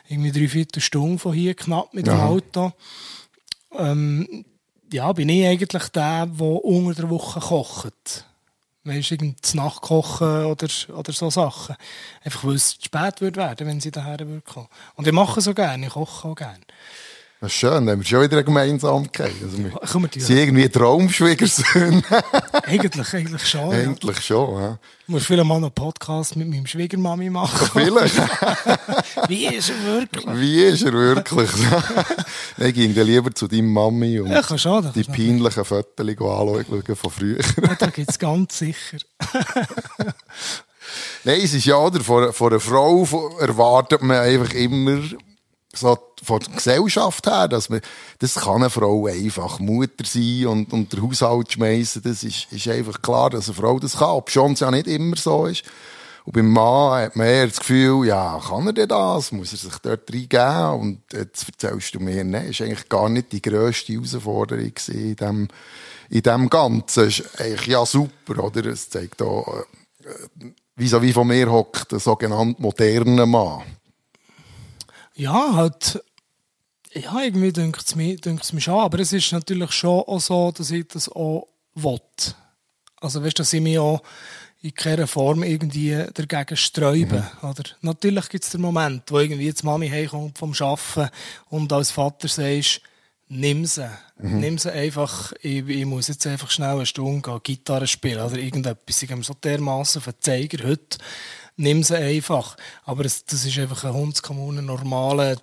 irgendwie 0.08 0.32
drei 0.32 0.48
Viertelstunde 0.48 1.20
von 1.20 1.34
hier 1.34 1.54
knapp 1.54 1.94
mit 1.94 2.08
dem. 2.08 2.20
Auto. 2.20 2.74
Ähm, 3.78 4.46
ja, 4.92 5.12
bin 5.14 5.30
ich 5.30 5.46
eigentlich 5.46 5.90
der, 5.92 6.26
der 6.26 6.42
unter 6.42 7.02
der 7.02 7.10
Woche 7.10 7.40
kocht. 7.40 8.26
Weißt 8.84 9.12
du, 9.12 9.36
Nacht 9.54 9.82
kochen 9.82 10.46
oder, 10.46 10.68
oder 10.96 11.14
so 11.14 11.30
Sachen. 11.30 11.76
Einfach 12.24 12.44
weil 12.46 12.56
es 12.56 12.80
zu 12.80 12.86
spät 12.86 13.22
wird 13.22 13.38
werden, 13.38 13.68
wenn 13.68 13.80
sie 13.80 13.92
daher 13.92 14.20
würde 14.20 14.42
kommen. 14.42 14.68
Und 14.96 15.06
ich 15.06 15.14
mache 15.14 15.42
so 15.42 15.54
gerne, 15.54 15.88
ich 15.88 15.94
koche 15.94 16.28
auch 16.28 16.36
gerne. 16.36 16.62
Das 17.42 17.54
ist 17.54 17.58
schön, 17.58 17.72
dann 17.72 17.90
haben 17.92 18.00
wir 18.00 18.06
schon 18.06 18.22
wieder 18.22 18.34
eine 18.36 18.44
Gemeinsamkeit. 18.44 19.32
Also 19.42 19.58
wir 20.04 20.10
die- 20.10 20.20
sind 20.20 20.38
irgendwie 20.40 20.68
Traumschwiegersöhne. 20.68 22.04
Eigentlich, 22.66 23.14
eigentlich 23.14 23.48
schon. 23.48 23.72
Ja. 23.72 23.78
Endlich 23.78 24.20
schon. 24.20 24.62
Ja. 24.62 24.78
Ich 25.04 25.08
muss 25.08 25.26
vielleicht 25.26 25.48
mal 25.48 25.56
einen 25.56 25.72
Podcast 25.72 26.36
mit 26.36 26.50
meinem 26.50 26.66
Schwiegermami 26.68 27.30
machen. 27.30 27.70
Vielleicht. 27.74 28.16
Wie 29.30 29.46
ist 29.48 29.70
er 29.70 29.86
wirklich? 29.86 30.26
Wie 30.38 30.64
ist 30.66 30.82
er 30.84 30.92
wirklich? 30.94 31.50
ich 32.58 32.74
ging 32.76 32.94
dann 32.94 33.08
lieber 33.08 33.34
zu 33.34 33.48
deinem 33.48 33.72
Mami 33.72 34.20
und 34.20 34.30
Ja, 34.32 34.42
da 34.42 34.92
die 34.94 35.04
du- 35.04 35.12
peinlichen 35.12 35.64
Fotos 35.64 36.08
anschauen 36.10 36.96
von 36.96 37.12
früher. 37.12 37.40
Ja, 37.64 37.76
da 37.80 37.88
gibt 37.88 38.10
es 38.10 38.20
ganz 38.20 38.60
sicher. 38.60 38.98
Nein, 41.24 41.40
es 41.44 41.54
ist 41.54 41.66
ja, 41.66 41.78
oder? 41.78 42.02
Von, 42.02 42.34
von 42.34 42.52
einer 42.52 42.60
Frau 42.60 43.06
erwartet 43.40 44.02
man 44.02 44.18
einfach 44.18 44.54
immer 44.54 45.00
so 45.74 45.98
von 46.24 46.40
der 46.40 46.56
Gesellschaft 46.56 47.28
her, 47.28 47.48
dass 47.48 47.70
man, 47.70 47.82
das 48.20 48.36
kann 48.36 48.56
eine 48.56 48.70
Frau 48.70 49.06
einfach 49.06 49.60
Mutter 49.60 50.04
sein 50.04 50.48
und, 50.48 50.74
und 50.74 50.92
den 50.92 51.04
Haushalt 51.04 51.54
schmeißen. 51.54 52.02
Das 52.02 52.24
ist, 52.24 52.52
ist 52.52 52.68
einfach 52.68 53.02
klar, 53.02 53.30
dass 53.30 53.48
eine 53.48 53.56
Frau 53.56 53.80
das 53.80 53.98
kann, 53.98 54.10
ob 54.10 54.30
schon 54.32 54.54
es 54.54 54.62
ja 54.62 54.72
nicht 54.72 54.88
immer 54.88 55.16
so 55.16 55.46
ist. 55.46 55.64
Und 56.26 56.34
beim 56.34 56.52
Mann 56.52 57.04
hat 57.04 57.16
man 57.16 57.28
eher 57.28 57.48
das 57.48 57.60
Gefühl, 57.60 58.06
ja, 58.08 58.40
kann 58.48 58.68
er 58.68 58.74
denn 58.74 58.88
das? 58.88 59.32
Muss 59.32 59.52
er 59.52 59.58
sich 59.58 59.78
dort 59.80 60.12
reingeben? 60.12 60.80
Und 60.80 61.02
jetzt 61.14 61.48
erzählst 61.48 61.96
du 61.96 62.00
mir, 62.00 62.24
nein, 62.24 62.50
ist 62.50 62.62
eigentlich 62.62 62.90
gar 62.90 63.10
nicht 63.10 63.32
die 63.32 63.42
grösste 63.42 63.94
Herausforderung 63.94 64.74
in 64.88 65.16
dem, 65.16 65.48
in 66.10 66.22
dem 66.22 66.50
Ganzen. 66.50 67.08
Ist 67.08 67.40
eigentlich 67.40 67.68
ja 67.68 67.86
super, 67.86 68.44
oder? 68.44 68.66
Es 68.66 68.90
zeigt 68.90 69.22
auch, 69.22 69.66
äh, 70.04 70.52
vis-à-vis 70.76 71.14
von 71.14 71.28
mir 71.28 71.52
hockt 71.52 71.92
der 71.92 72.00
sogenannte 72.00 72.62
moderne 72.62 73.26
Mann. 73.26 73.64
Ja, 75.20 75.54
halt. 75.54 76.02
Ja, 76.94 77.22
irgendwie 77.22 77.52
denkt 77.52 77.84
es 77.86 77.96
mir, 77.96 78.16
denkt's 78.16 78.54
mir 78.54 78.62
schon. 78.62 78.80
Aber 78.80 79.00
es 79.00 79.14
ist 79.14 79.32
natürlich 79.32 79.72
schon 79.72 80.02
auch 80.02 80.20
so, 80.20 80.52
dass 80.52 80.72
ich 80.72 80.88
das 80.88 81.10
auch 81.10 81.48
will. 81.76 82.00
Also, 83.02 83.24
weißt 83.24 83.38
du, 83.38 83.42
dass 83.42 83.54
ich 83.54 83.62
mich 83.62 83.78
auch 83.78 84.02
in 84.62 84.74
keiner 84.74 85.08
Form 85.08 85.44
irgendwie 85.44 86.06
dagegen 86.14 86.58
sträube. 86.58 87.30
Oder? 87.42 87.64
Natürlich 87.82 88.30
gibt 88.30 88.44
es 88.44 88.50
den 88.50 88.62
Moment, 88.62 89.04
wo 89.10 89.20
irgendwie 89.20 89.46
jetzt 89.46 89.64
Mami 89.64 89.90
heimkommt 89.90 90.38
vom 90.38 90.54
Arbeiten 90.60 91.10
und 91.50 91.72
als 91.72 91.92
Vater 91.92 92.28
sagst, 92.28 92.82
nimm 93.28 93.66
sie. 93.66 93.90
Nimm 94.18 94.58
sie 94.58 94.72
einfach, 94.72 95.32
ich, 95.42 95.68
ich 95.68 95.86
muss 95.86 96.10
jetzt 96.10 96.28
einfach 96.28 96.50
schnell 96.50 96.76
eine 96.76 96.86
Stunde 96.86 97.22
gehen, 97.22 97.40
Gitarre 97.44 97.88
spielen 97.88 98.22
oder 98.22 98.38
irgendetwas. 98.38 99.02
Ich 99.02 99.12
habe 99.12 99.24
so 99.24 99.34
dermaßen 99.34 100.00
auf 100.00 100.06
den 100.06 100.22
Zeiger 100.22 100.68
heute. 100.68 100.98
Nimm 101.60 101.84
sie 101.84 101.98
einfach. 101.98 102.56
Aber 102.86 103.04
es, 103.04 103.26
das 103.26 103.44
ist 103.44 103.60
einfach 103.60 103.84
ein 103.84 103.94
Hundskommune 103.94 104.62
normale 104.62 105.38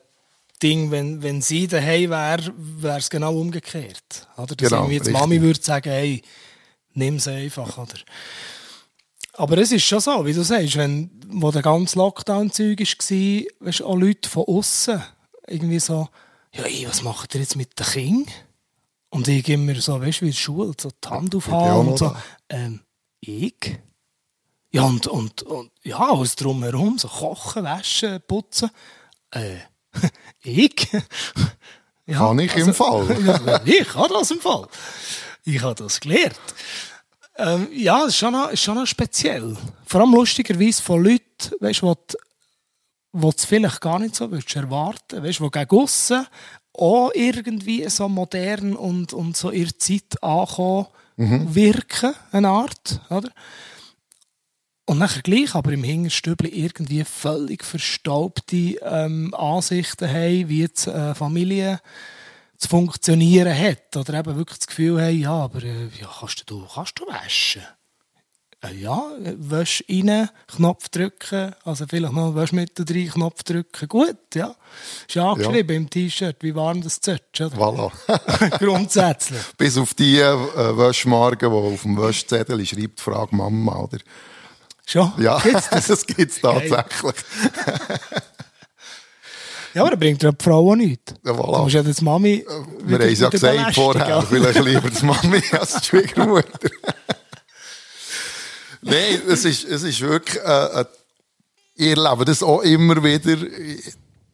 Ding. 0.63 0.91
Wenn, 0.91 1.23
wenn 1.23 1.43
sie 1.43 1.67
daheim 1.67 2.09
wäre, 2.09 2.55
wäre 2.57 2.99
es 2.99 3.11
genau 3.11 3.35
umgekehrt. 3.39 4.27
Oder? 4.39 4.57
Dass 4.57 4.71
Genau, 4.71 4.89
jetzt. 4.89 5.11
Mami 5.11 5.43
würde 5.43 5.61
sagen, 5.63 5.91
hey, 5.91 6.23
nimm 6.95 7.19
sie 7.19 7.33
einfach. 7.33 7.77
Oder? 7.77 7.99
Aber 9.35 9.59
es 9.59 9.71
ist 9.73 9.85
schon 9.85 10.01
so, 10.01 10.25
wie 10.25 10.33
du 10.33 10.43
sagst, 10.43 10.77
wenn, 10.77 11.11
wo 11.29 11.51
der 11.51 11.61
ganze 11.61 11.99
Lockdown-Zeug 11.99 12.81
war, 12.81 13.67
weißt 13.67 13.81
du, 13.81 13.87
auch 13.87 13.97
Leute 13.97 14.27
von 14.27 14.45
außen 14.45 15.03
irgendwie 15.47 15.81
so, 15.81 16.09
ja, 16.55 16.65
ey, 16.65 16.87
was 16.89 17.03
macht 17.03 17.35
ihr 17.35 17.43
jetzt 17.43 17.57
mit 17.57 17.79
den 17.79 17.85
Kindern? 17.87 18.35
Und 19.11 19.29
ich 19.29 19.47
immer 19.51 19.75
so, 19.75 20.01
weißt 20.01 20.23
du, 20.23 20.23
wie 20.23 20.29
in 20.29 20.33
der 20.33 20.39
Schule, 20.39 20.73
so 20.81 20.89
die 20.91 21.09
Hand 21.09 21.35
aufhaben 21.35 21.85
noch 21.85 21.93
und 21.93 21.99
so, 21.99 22.17
ähm, 22.49 22.81
ich? 23.21 23.79
Ja, 24.77 24.83
und, 24.83 25.07
und, 25.07 25.43
und 25.43 25.71
ja, 25.85 25.99
alles 25.99 26.37
drumherum, 26.37 26.99
so 26.99 27.09
kochen, 27.09 27.65
waschen, 27.65 28.21
putzen. 28.29 28.71
Äh, 29.31 29.57
ich? 30.43 30.93
ja, 32.07 32.19
Kann 32.19 32.39
ich 32.41 32.55
im 32.57 32.75
Fall? 32.75 33.63
ich 33.65 33.95
habe 33.95 34.13
das 34.13 34.31
im 34.33 34.41
Fall. 34.41 34.69
Ich 35.45 35.63
habe 35.63 35.75
das 35.77 35.99
gelernt. 35.99 36.39
Ähm, 37.39 37.69
ja, 37.73 38.03
es 38.03 38.09
ist 38.09 38.17
schon, 38.19 38.33
noch, 38.33 38.51
ist 38.51 38.63
schon 38.63 38.75
noch 38.75 38.87
speziell. 38.87 39.57
Vor 39.87 40.03
allem 40.03 40.13
lustigerweise 40.13 40.83
von 40.83 41.03
Leuten, 41.03 41.53
weißt 41.59 41.81
die 41.81 42.17
wo 43.13 43.31
du 43.31 43.39
vielleicht 43.39 43.81
gar 43.81 43.99
nicht 43.99 44.15
so 44.15 44.31
würdest 44.31 44.55
erwarten, 44.57 45.23
weißt, 45.23 45.41
die 45.41 45.51
gegen 45.51 45.71
aussen 45.71 46.27
auch 46.75 47.11
irgendwie 47.15 47.89
so 47.89 48.11
modern 48.11 48.77
und, 48.77 49.15
und 49.15 49.39
so 49.39 49.51
ihre 49.51 49.75
Zeit 49.79 50.23
ankommen, 50.23 50.89
wirken, 51.17 52.13
eine 52.31 52.51
Art, 52.51 53.01
oder? 53.09 53.31
Und 54.89 54.99
nachher 54.99 55.23
gleich, 55.23 55.55
aber 55.57 55.73
im 55.73 55.83
Hinterstübli 55.83 56.49
irgendwie 56.49 57.03
völlig 57.05 57.65
verstaubte 57.65 58.79
ähm, 58.83 59.35
Ansichten 59.35 60.09
haben, 60.09 60.49
wie 60.49 60.61
jetzt 60.61 60.89
eine 60.89 61.17
Familie 61.17 61.81
zu 62.57 62.69
funktionieren 62.69 63.57
hat. 63.57 63.97
Oder 63.97 64.21
eben 64.21 64.37
wirklich 64.37 64.59
das 64.59 64.69
Gefühl 64.69 65.03
haben, 65.03 65.19
ja, 65.19 65.33
aber 65.33 65.63
äh, 65.65 65.89
ja, 66.01 66.09
kannst 66.21 66.49
du, 66.49 66.65
kannst 66.73 67.01
du 67.01 67.07
waschen? 67.07 67.63
Äh, 68.63 68.75
ja, 68.75 69.11
äh, 69.25 69.35
Wäsch 69.37 69.85
rein, 69.89 70.31
Knopf 70.47 70.89
drücken, 70.89 71.53
also 71.65 71.85
vielleicht 71.89 72.13
noch 72.13 72.37
Wäschmittel 72.37 72.87
rein, 72.89 73.11
Knopf 73.11 73.43
drücken. 73.43 73.89
Gut, 73.89 74.35
ja. 74.35 74.55
Ist 75.07 75.17
ja 75.17 75.33
angeschrieben 75.33 75.77
im 75.77 75.91
T-Shirt, 75.91 76.37
wie 76.41 76.55
warm 76.55 76.81
das 76.81 77.01
Zötsch, 77.01 77.41
oder? 77.41 77.57
Voilà. 77.57 78.59
Grundsätzlich. 78.59 79.43
Bis 79.59 79.77
auf 79.77 79.95
die 79.95 80.19
äh, 80.19 80.77
Wäschmarken, 80.77 81.51
die 81.51 81.57
auf 81.57 81.83
dem 81.83 82.01
Wäschzettel 82.01 82.65
schreibt, 82.65 83.01
frag 83.01 83.33
Mama, 83.33 83.81
oder? 83.81 83.99
Schon? 84.87 85.13
Ja, 85.19 85.39
Gibt's 85.41 85.69
das? 85.69 85.87
das 85.89 86.07
gibt 86.07 86.31
es 86.31 86.41
tatsächlich. 86.41 87.15
Ja, 89.75 89.83
aber 89.83 89.91
das 89.91 90.01
bringt 90.01 90.23
dir 90.23 90.33
die 90.33 90.43
Frau 90.43 90.71
auch 90.71 90.77
nichts. 90.77 91.13
Ja, 91.25 91.33
voilà. 91.33 91.57
Du 91.57 91.63
musst 91.65 91.75
ja 91.75 91.83
das 91.83 92.01
Mami 92.01 92.47
Wir 92.85 92.99
haben 92.99 93.09
es 93.09 93.19
ja 93.19 93.29
gesagt 93.29 93.75
vorher, 93.75 94.23
vielleicht 94.23 94.65
lieber 94.65 94.89
die 94.89 95.05
Mami 95.05 95.43
als 95.53 95.81
die 95.81 95.87
Schwiegermutter. 95.87 96.71
Nein, 98.81 99.21
es 99.29 99.45
ist, 99.45 99.65
es 99.65 99.83
ist 99.83 100.01
wirklich, 100.01 100.43
äh, 100.43 100.81
äh, 100.81 100.85
ich 101.75 101.91
erlebe 101.91 102.25
das 102.25 102.43
auch 102.45 102.63
immer 102.63 103.03
wieder. 103.03 103.37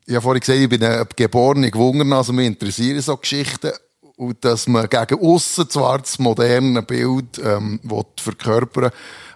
Ich 0.04 0.14
habe 0.14 0.20
vorhin 0.20 0.40
gesagt, 0.40 0.58
ich 0.58 0.68
bin 0.68 0.84
ein 0.84 1.06
geborener 1.16 1.70
Gewungener, 1.70 2.18
also 2.18 2.34
mich 2.34 2.46
interessieren 2.46 3.00
so 3.00 3.16
Geschichten. 3.16 3.72
Und 4.16 4.44
dass 4.44 4.68
man 4.68 4.88
gegen 4.88 5.18
aussen 5.20 5.68
zwar 5.70 5.98
das 5.98 6.18
moderne 6.18 6.82
Bild 6.82 7.40
ähm, 7.42 7.80
will 7.82 8.04
verkörpern 8.16 8.92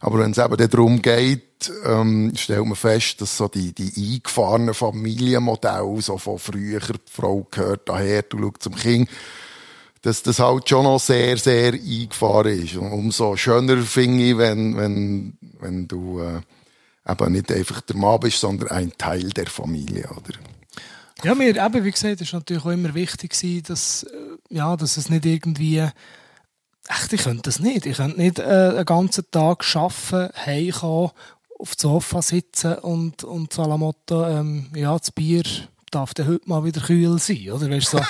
aber 0.07 0.21
wenn 0.21 0.31
es 0.31 0.39
eben 0.39 0.57
darum 0.57 1.03
geht, 1.03 1.69
ähm, 1.85 2.31
stellt 2.37 2.65
man 2.65 2.77
fest, 2.77 3.21
dass 3.21 3.37
so 3.37 3.49
die, 3.49 3.73
die 3.73 4.15
eingefahrenen 4.15 4.73
Familienmodelle, 4.73 6.01
so 6.01 6.17
von 6.17 6.39
früher, 6.39 6.79
die 6.79 7.11
Frau 7.11 7.45
gehört 7.51 7.89
daher, 7.89 8.23
du 8.23 8.39
schaust 8.39 8.63
zum 8.63 8.77
Kind, 8.77 9.11
dass 10.03 10.23
das 10.23 10.39
halt 10.39 10.69
schon 10.69 10.85
noch 10.85 11.01
sehr, 11.01 11.37
sehr 11.39 11.73
eingefahren 11.73 12.63
ist. 12.63 12.77
Und 12.77 12.93
umso 12.93 13.35
schöner 13.35 13.83
finde 13.83 14.23
ich, 14.23 14.39
wenn, 14.39 14.77
wenn, 14.77 15.39
wenn 15.59 15.89
du 15.89 16.21
äh, 16.21 16.41
eben 17.11 17.33
nicht 17.33 17.51
einfach 17.51 17.81
der 17.81 17.97
Mann 17.97 18.21
bist, 18.21 18.39
sondern 18.39 18.71
ein 18.71 18.93
Teil 18.97 19.31
der 19.31 19.47
Familie, 19.47 20.09
oder? 20.11 20.39
Ja, 21.25 21.35
mir, 21.35 21.57
eben, 21.57 21.85
wie 21.85 21.91
gesagt, 21.91 22.21
ist 22.21 22.33
natürlich 22.33 22.65
auch 22.65 22.71
immer 22.71 22.95
wichtig 22.95 23.35
dass, 23.67 24.05
äh, 24.05 24.55
ja, 24.55 24.77
dass 24.77 24.99
es 24.99 25.11
nicht 25.11 25.27
irgendwie, 25.27 25.85
echt, 26.89 27.13
ich 27.13 27.23
könnte 27.23 27.43
das 27.43 27.61
nicht. 27.61 27.87
Ich 27.87 27.97
könnte 27.97 28.21
nicht 28.21 28.39
äh, 28.39 28.43
einen 28.43 28.85
ganzen 28.85 29.31
Tag 29.31 29.65
arbeiten, 29.75 30.33
heimkommen, 30.45 31.11
auf 31.59 31.75
dem 31.75 31.81
Sofa 31.81 32.23
sitzen 32.23 32.75
und, 32.75 33.25
und 33.25 33.53
so 33.53 33.65
la 33.65 33.77
Motto, 33.77 34.27
ähm, 34.27 34.71
ja, 34.75 34.97
das 34.97 35.11
Bier 35.11 35.43
darf 35.91 36.13
dann 36.15 36.27
heute 36.27 36.49
mal 36.49 36.65
wieder 36.65 36.81
kühl 36.81 37.19
sein, 37.19 37.51
oder? 37.51 37.71
Weißt 37.71 37.91
so. 37.91 38.01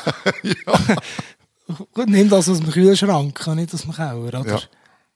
Gut, 1.95 2.09
nimm 2.09 2.29
das 2.29 2.49
aus 2.49 2.61
dem 2.61 2.71
Kühlschrank, 2.71 3.47
nicht 3.55 3.75
aus 3.75 3.83
dem 3.83 3.93
Keller, 3.93 4.19
oder? 4.19 4.47
Ja. 4.47 4.61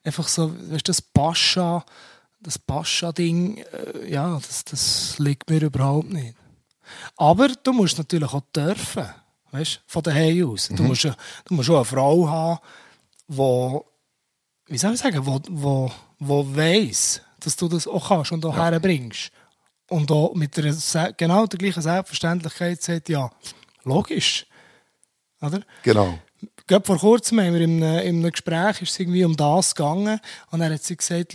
Einfach 0.03 0.29
so, 0.29 0.53
weißt 0.53 0.89
du, 0.89 0.91
das 0.91 1.03
Pascha, 1.03 1.85
das 2.41 2.59
Pascha-Ding, 2.59 3.59
äh, 3.59 4.11
ja, 4.11 4.35
das, 4.35 4.65
das 4.65 5.19
liegt 5.19 5.51
mir 5.51 5.63
überhaupt 5.63 6.13
nicht. 6.13 6.35
Aber 7.17 7.49
du 7.49 7.73
musst 7.73 7.99
natürlich 7.99 8.33
auch 8.33 8.43
dürfen, 8.55 9.09
weißt, 9.53 9.83
von 9.87 10.03
daheim 10.03 10.51
aus. 10.51 10.69
Du, 10.69 10.83
musst, 10.83 11.05
du 11.05 11.55
musst 11.55 11.71
auch 11.71 11.77
eine 11.77 11.85
Frau 11.85 12.29
haben, 12.29 12.61
die, 13.37 13.81
wie 14.67 14.79
soll 14.79 14.95
ich 14.95 15.01
sagen, 15.01 15.25
wo, 15.25 15.41
wo, 15.49 15.93
wo 16.19 16.57
weiss, 16.57 17.23
dass 17.41 17.57
du 17.57 17.69
das 17.69 17.87
auch 17.87 18.09
kannst 18.09 18.33
und 18.33 18.45
auch 18.45 18.57
herbringst. 18.57 19.31
und 19.89 20.11
auch 20.11 20.35
mit 20.35 20.57
der, 20.57 21.13
genau 21.17 21.47
der 21.47 21.59
gleichen 21.59 21.83
Selbstverständlichkeit 21.83 22.83
sagt, 22.83 23.09
ja, 23.09 23.31
logisch. 23.85 24.47
Oder? 25.41 25.63
Genau. 25.83 26.19
Gerade 26.67 26.87
vor 26.87 26.99
kurzem 26.99 27.41
haben 27.41 27.55
wir 27.55 27.61
in 27.61 27.83
einem, 27.83 28.07
in 28.07 28.17
einem 28.17 28.31
Gespräch 28.31 28.83
ist 28.83 28.93
es 28.93 29.01
irgendwie 29.01 29.25
um 29.25 29.37
das 29.37 29.75
gegangen 29.75 30.21
und 30.51 30.61
er 30.61 30.73
hat 30.73 30.83
sie 30.83 30.97
gesagt, 30.97 31.35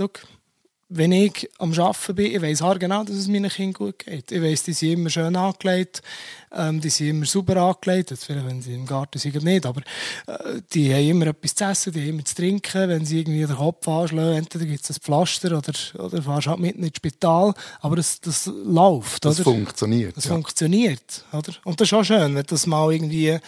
wenn 0.88 1.12
ich 1.12 1.50
am 1.58 1.74
Arbeiten 1.74 2.16
bin, 2.16 2.36
ich 2.36 2.42
weiss 2.42 2.80
genau, 2.80 3.04
dass 3.04 3.16
es 3.16 3.28
meinen 3.28 3.50
Kindern 3.50 3.74
gut 3.74 4.00
geht. 4.00 4.32
Ich 4.32 4.42
weiss, 4.42 4.64
die 4.64 4.74
sind 4.74 4.92
immer 4.92 5.10
schön 5.10 5.36
angelegt, 5.36 6.04
ähm, 6.52 6.80
die 6.80 6.90
sind 6.90 7.08
immer 7.08 7.26
super 7.26 7.58
angelegt, 7.58 8.12
jetzt 8.12 8.26
vielleicht, 8.26 8.46
wenn 8.46 8.62
sie 8.62 8.76
im 8.76 8.86
Garten 8.86 9.18
sind, 9.18 9.44
nicht, 9.44 9.66
aber 9.66 9.82
äh, 10.28 10.62
die 10.74 10.94
haben 10.94 11.10
immer 11.10 11.28
etwas 11.28 11.56
zu 11.56 11.64
essen, 11.64 11.94
die 11.94 12.02
haben 12.02 12.10
immer 12.10 12.26
zu 12.26 12.36
trinken, 12.36 12.88
wenn 12.90 13.04
sie 13.04 13.22
irgendwie 13.22 13.46
den 13.46 13.56
Kopf 13.56 13.88
anschlagen, 13.88 14.38
entweder 14.38 14.66
gibt 14.66 14.84
es 14.84 14.92
ein 14.92 15.02
Pflaster 15.02 15.58
oder, 15.58 15.74
oder 15.98 16.22
fährst 16.22 16.48
halt 16.48 16.60
mitten 16.60 16.84
ins 16.84 16.98
Spital, 16.98 17.56
aber 17.82 17.96
das, 17.96 18.22
das 18.22 18.46
läuft, 18.46 19.26
Das 19.26 19.40
oder? 19.40 19.44
funktioniert. 19.46 20.16
Das 20.16 20.26
ja. 20.26 20.34
funktioniert, 20.34 21.26
oder? 21.34 21.54
Und 21.64 21.82
das 21.82 21.88
ist 21.88 21.94
auch 21.94 22.04
schön, 22.04 22.36
wenn 22.36 22.36
du 22.36 22.44
das 22.44 22.68
mal 22.68 22.94
irgendwie 22.94 23.40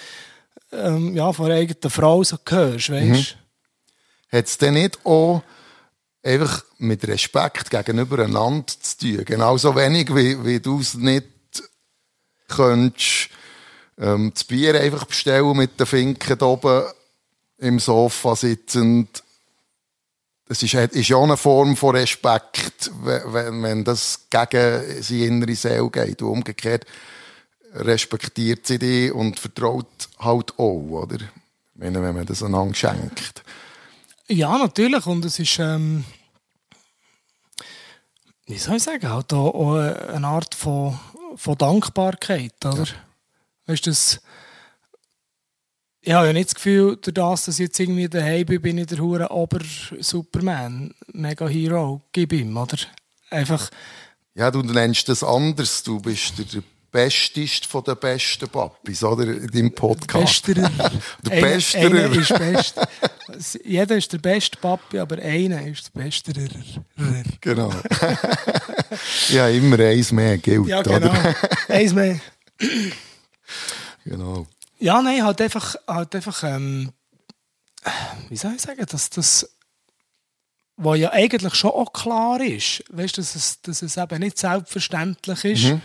ähm, 0.71 1.15
ja, 1.15 1.31
von 1.31 1.45
einer 1.45 1.55
eigenen 1.55 1.91
Frau 1.91 2.23
so 2.23 2.37
hörst, 2.47 2.89
weißt 2.89 3.37
Hat 4.31 4.45
es 4.45 4.57
denn 4.57 4.73
nicht 4.73 5.05
auch 5.05 5.43
einfach 6.27 6.63
mit 6.77 7.07
Respekt 7.07 7.69
gegenüber 7.69 8.23
einander 8.23 8.67
zu 8.67 8.97
tun? 8.97 9.25
Genauso 9.25 9.75
wenig, 9.75 10.13
wie, 10.13 10.43
wie 10.43 10.59
du 10.59 10.79
es 10.79 10.93
nicht 10.95 11.25
könntest, 12.47 13.29
ähm, 13.97 14.31
das 14.33 14.43
Bier 14.43 14.79
einfach 14.79 15.05
bestellen 15.05 15.57
mit 15.57 15.79
den 15.79 15.85
Finken 15.85 16.39
oben 16.41 16.85
im 17.57 17.79
Sofa 17.79 18.35
sitzend. 18.35 19.23
Das 20.47 20.63
ist, 20.63 20.73
ist 20.73 21.09
ja 21.09 21.17
eine 21.17 21.35
Form 21.35 21.75
von 21.75 21.95
Respekt, 21.95 22.91
wenn, 23.03 23.63
wenn 23.63 23.83
das 23.83 24.27
gegen 24.29 25.03
seine 25.03 25.25
innere 25.25 25.55
Seele 25.55 25.89
geht. 25.89 26.21
Und 26.21 26.29
umgekehrt 26.29 26.85
respektiert 27.73 28.65
sie 28.65 28.79
dich 28.79 29.11
und 29.11 29.39
vertraut 29.39 29.87
halt 30.19 30.57
auch, 30.57 31.03
oder? 31.03 31.17
Wenn 31.73 31.93
man 31.93 32.25
das 32.25 32.41
einander 32.41 32.75
schenkt. 32.75 33.43
Ja, 34.29 34.57
natürlich. 34.57 35.05
Und 35.05 35.23
es 35.25 35.39
ist, 35.39 35.59
ähm, 35.59 36.03
wie 38.45 38.57
soll 38.57 38.77
ich 38.77 38.83
sagen, 38.83 39.09
halt 39.09 39.31
auch, 39.33 39.75
eine 39.75 40.27
Art 40.27 40.53
von, 40.53 40.99
von 41.35 41.57
Dankbarkeit, 41.57 42.53
oder? 42.65 42.83
Ja. 42.83 42.93
Weißt 43.67 43.85
du, 43.85 43.89
das, 43.89 44.21
ich 46.01 46.13
habe 46.13 46.27
ja 46.27 46.33
nicht 46.33 46.49
das 46.49 46.55
Gefühl, 46.55 46.97
durch 46.97 47.13
das, 47.13 47.45
dass 47.45 47.59
ich 47.59 47.67
jetzt 47.67 47.79
irgendwie 47.79 48.07
daheim 48.07 48.45
bin, 48.45 48.61
bin 48.61 48.77
ich 48.77 48.87
der 48.87 48.99
hure 48.99 49.29
Ober-Superman, 49.29 50.93
Mega-Hero, 51.13 52.01
gib 52.11 52.33
ihm, 52.33 52.55
oder? 52.55 52.77
Einfach... 53.29 53.69
Ja, 54.33 54.51
du 54.51 54.61
nennst 54.61 55.09
das 55.09 55.23
anders. 55.23 55.81
Du 55.81 55.99
bist 55.99 56.37
der 56.37 56.61
Bestest 56.97 57.67
von 57.67 57.83
den 57.83 57.95
besten 57.97 58.49
Papis, 58.49 59.03
oder? 59.03 59.23
In 59.25 59.45
deinem 59.47 59.71
Podcast. 59.75 60.43
Besterer. 60.47 60.71
der 61.21 61.41
Besterer. 61.41 61.85
Einer, 61.85 62.05
einer 62.05 62.15
ist 62.19 62.29
best. 62.39 63.59
Jeder 63.63 63.97
ist 63.97 64.11
der 64.11 64.17
beste 64.17 64.57
Papi, 64.57 64.97
aber 64.97 65.19
einer 65.19 65.61
ist 65.67 65.91
der 65.93 66.01
Besterer. 66.03 66.49
Genau. 67.39 67.71
ja, 69.29 69.47
immer 69.49 69.77
eins 69.79 70.11
mehr 70.11 70.39
gilt, 70.39 70.65
Ja, 70.67 70.81
genau. 70.81 70.97
oder? 70.97 71.35
eins 71.67 71.93
mehr. 71.93 72.19
genau. 74.03 74.47
Ja, 74.79 74.99
nein, 74.99 75.23
halt 75.23 75.39
einfach, 75.41 75.75
halt 75.87 76.15
einfach 76.15 76.43
ähm, 76.43 76.91
wie 78.29 78.37
soll 78.37 78.53
ich 78.55 78.61
sagen, 78.61 78.83
dass 78.89 79.11
das, 79.11 79.47
was 80.77 80.97
ja 80.97 81.11
eigentlich 81.11 81.53
schon 81.53 81.71
auch 81.71 81.93
klar 81.93 82.41
ist, 82.41 82.83
weißt, 82.89 83.19
dass, 83.19 83.35
es, 83.35 83.61
dass 83.61 83.83
es 83.83 83.97
eben 83.97 84.19
nicht 84.19 84.39
selbstverständlich 84.39 85.45
ist, 85.45 85.63
Mhm. 85.65 85.81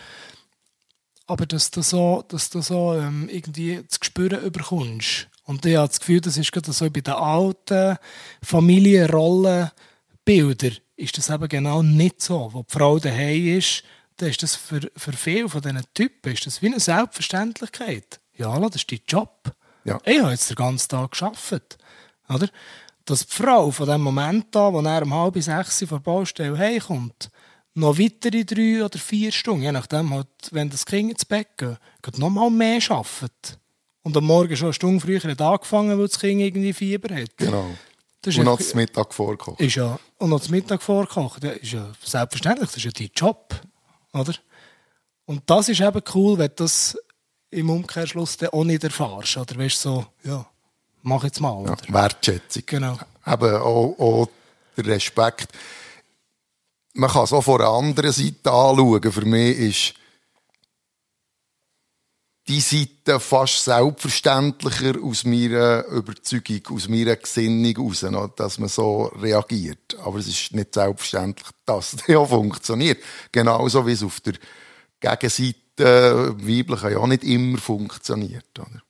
Aber 1.27 1.47
dass 1.47 1.71
du 1.71 1.81
so, 1.83 2.25
dass 2.29 2.51
du 2.51 2.61
so 2.61 2.95
ähm, 2.95 3.29
irgendwie 3.31 3.87
zu 3.89 3.99
spüren 4.03 4.43
überkommst. 4.43 5.29
Und 5.45 5.65
ich 5.67 5.77
habe 5.77 5.89
das 5.89 6.01
Gefühl, 6.01 6.21
das 6.21 6.37
ist 6.37 6.53
gerade 6.53 6.73
so 6.73 6.91
bei 6.91 7.01
den 7.01 7.15
alten 7.15 7.97
Familienrollenbildern 8.43 10.77
ist 10.97 11.19
das 11.19 11.31
eben 11.31 11.49
genau 11.49 11.83
nicht 11.83 12.23
so. 12.23 12.51
Wo 12.53 12.63
die 12.63 12.73
Frau 12.73 12.99
daheim 12.99 13.59
ist, 13.59 13.83
dann 14.19 14.31
ist 14.31 14.43
das 14.43 14.55
für, 14.55 14.91
für 14.97 15.13
viele 15.13 15.49
von 15.49 15.61
diesen 15.61 15.83
Typen 15.95 16.33
ist 16.33 16.47
das 16.47 16.63
wie 16.63 16.67
eine 16.67 16.81
Selbstverständlichkeit. 16.81 18.21
Ja, 18.37 18.59
das 18.61 18.77
ist 18.77 18.93
dein 18.93 19.01
Job. 19.09 19.53
Ja. 19.85 19.99
Ich 20.05 20.21
habe 20.21 20.31
jetzt 20.31 20.51
den 20.51 20.57
ganzen 20.57 20.89
Tag 20.89 21.13
gearbeitet. 21.13 21.79
Oder? 22.29 22.49
Dass 23.05 23.27
die 23.27 23.35
Frau 23.35 23.73
von 23.73 23.89
dem 23.89 24.01
Moment 24.01 24.55
an, 24.55 24.75
wo 24.75 24.81
er 24.81 25.03
um 25.03 25.15
halb 25.15 25.43
sechs 25.43 25.81
von 25.81 25.89
der 25.89 25.99
Baustelle 25.99 26.57
heimkommt, 26.57 27.31
noch 27.75 27.99
weitere 27.99 28.45
drei 28.45 28.85
oder 28.85 28.99
vier 28.99 29.33
Stunden, 29.33 29.63
je 29.63 29.73
nachdem, 29.73 30.13
halt, 30.13 30.29
wenn 30.51 30.71
das 30.71 30.85
Kind 30.85 31.11
ins 31.11 31.25
Bett 31.25 31.49
geht, 31.57 31.79
geht 32.03 32.19
noch 32.19 32.31
mal 32.31 32.51
mehr 32.51 32.81
arbeitet. 32.91 33.59
Und 34.03 34.17
am 34.17 34.25
Morgen 34.25 34.57
schon 34.57 34.67
eine 34.67 34.75
Stunde 34.75 35.01
früher 35.01 35.23
hat 35.23 35.41
angefangen, 35.41 35.97
weil 35.99 36.09
das 36.09 36.19
Kind 36.19 36.41
irgendwie 36.41 36.73
Fieber 36.73 37.15
hat. 37.15 37.37
genau. 37.37 37.71
Das 38.21 38.37
Und 38.37 38.45
noch 38.45 38.61
zum 38.61 38.77
Mittag 38.77 39.13
vorkochen. 39.13 39.67
Ist 39.67 39.75
ja, 39.75 39.99
und 40.19 40.31
noch 40.31 40.41
zum 40.41 40.53
Mittag 40.53 40.81
vorkochen, 40.81 41.41
das 41.41 41.57
ist 41.57 41.73
ja 41.73 41.91
selbstverständlich, 42.05 42.69
das 42.69 42.77
ist 42.77 42.85
ja 42.85 42.91
dein 42.93 43.11
Job. 43.17 43.61
Oder? 44.13 44.35
Und 45.25 45.43
das 45.47 45.69
ist 45.69 45.81
eben 45.81 46.03
cool, 46.15 46.39
wenn 46.39 46.49
du 46.49 46.55
das 46.57 46.97
im 47.51 47.69
Umkehrschluss 47.69 48.37
dann 48.37 48.51
auch 48.51 48.63
nicht 48.63 48.85
erfährst. 48.85 49.37
Oder 49.37 49.57
weißt 49.57 49.81
so, 49.81 50.07
ja, 50.23 50.47
mach 51.03 51.25
jetzt 51.25 51.41
mal. 51.41 51.65
Ja? 51.67 51.77
Wertschätzung. 51.89 52.63
Genau. 52.67 52.99
Eben 53.27 53.57
auch, 53.57 53.99
auch 53.99 54.29
der 54.77 54.87
Respekt. 54.87 55.49
Man 56.95 57.11
kann 57.11 57.25
es 57.25 57.33
auch 57.33 57.43
von 57.43 57.61
einer 57.61 57.71
anderen 57.71 58.13
Seite 58.13 58.51
anschauen. 58.51 59.13
Für 59.13 59.25
mich 59.25 59.59
ist 59.59 59.95
die 62.49 62.61
Seite 62.61 63.21
fast 63.21 63.65
selbstverständlicher 63.65 65.01
aus 65.03 65.25
meiner 65.25 65.85
Überzeugung, 65.87 66.77
aus 66.77 66.89
meiner 66.89 67.17
Gesinnung 67.17 67.73
heraus, 67.95 68.05
dass 68.37 68.59
man 68.59 68.69
so 68.69 69.05
reagiert. 69.05 69.97
Aber 70.05 70.19
es 70.19 70.27
ist 70.27 70.53
nicht 70.53 70.75
selbstverständlich, 70.75 71.49
dass 71.65 71.91
das 71.97 72.07
ja 72.07 72.25
funktioniert. 72.25 73.03
Genauso 73.31 73.87
wie 73.87 73.93
es 73.93 74.03
auf 74.03 74.21
der 74.21 74.35
Gegenseite 75.01 76.35
weiblichen 76.37 76.93
ja 76.93 77.07
nicht 77.07 77.25
immer 77.25 77.59
funktioniert. 77.59 78.59
Oder? 78.59 78.83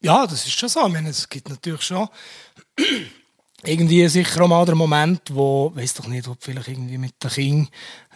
Ja, 0.00 0.26
das 0.26 0.46
ist 0.46 0.58
schon 0.58 0.68
so. 0.68 0.86
Ich 0.86 0.92
meine, 0.92 1.10
es 1.10 1.28
gibt 1.28 1.48
natürlich 1.48 1.82
schon 1.82 2.08
irgendwie 3.66 4.06
sicher 4.08 4.42
auch 4.42 4.48
mal 4.48 4.64
den 4.64 4.76
Moment, 4.76 5.22
wo, 5.32 5.72
weiß 5.74 5.94
doch 5.94 6.06
nicht, 6.06 6.28
ob 6.28 6.38
vielleicht 6.40 6.68
irgendwie 6.68 6.98
mit 6.98 7.22
den 7.22 7.30
Kindern 7.30 7.68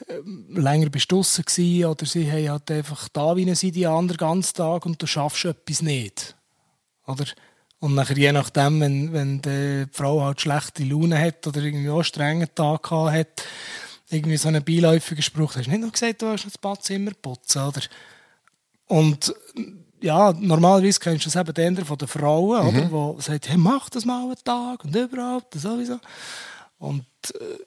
ähm, 0.09 0.47
länger 0.57 0.91
bist 0.91 1.11
draussen 1.11 1.45
gsi 1.45 1.85
oder 1.85 2.07
sie 2.07 2.31
haben 2.31 2.49
halt 2.49 2.71
einfach 2.71 3.09
da 3.09 3.37
wie 3.37 3.55
sind 3.55 3.75
die 3.75 3.87
anderen 3.87 4.19
ganzen 4.19 4.55
Tag 4.55 4.87
und 4.87 5.01
du 5.01 5.07
schaffst 5.07 5.45
etwas 5.45 5.83
nicht. 5.83 6.37
Oder? 7.07 7.25
Und 7.81 7.95
nachher, 7.95 8.17
je 8.17 8.33
nachdem, 8.33 8.81
wenn, 8.81 9.13
wenn 9.13 9.41
die 9.41 9.87
Frau 9.93 10.23
halt 10.23 10.41
schlechte 10.41 10.85
Laune 10.85 11.19
hat 11.19 11.47
oder 11.47 11.63
irgendwie 11.63 11.91
auch 11.91 11.97
einen 11.97 12.05
strengen 12.05 12.49
Tag 12.55 12.91
hat, 12.91 13.45
irgendwie 14.11 14.37
so 14.37 14.49
einen 14.49 14.65
beiläufigen 14.65 15.23
Spruch, 15.23 15.57
hast 15.57 15.67
du 15.67 15.71
nicht 15.71 15.83
noch 15.83 15.93
gesagt, 15.93 16.23
du 16.23 16.27
hast 16.27 16.47
das 16.47 16.59
Badzimmer 16.59 17.13
putzen, 17.21 17.63
oder? 17.63 17.83
Und 18.87 19.35
ja, 20.01 20.33
normalerweise 20.33 21.01
kennst 21.01 21.27
du 21.27 21.31
das 21.31 21.37
eben 21.37 21.77
eher 21.77 21.85
von 21.85 21.99
den 21.99 22.09
Frauen, 22.09 22.69
oder? 22.69 22.91
Wo 22.91 23.17
sagt, 23.21 23.49
hey, 23.49 23.57
mach 23.57 23.91
das 23.91 24.05
mal 24.05 24.25
einen 24.25 24.37
Tag 24.45 24.85
und 24.85 24.95
überhaupt 24.95 25.55
und 25.55 25.61
sowieso. 25.61 25.99
Und 26.79 27.05
äh, 27.35 27.65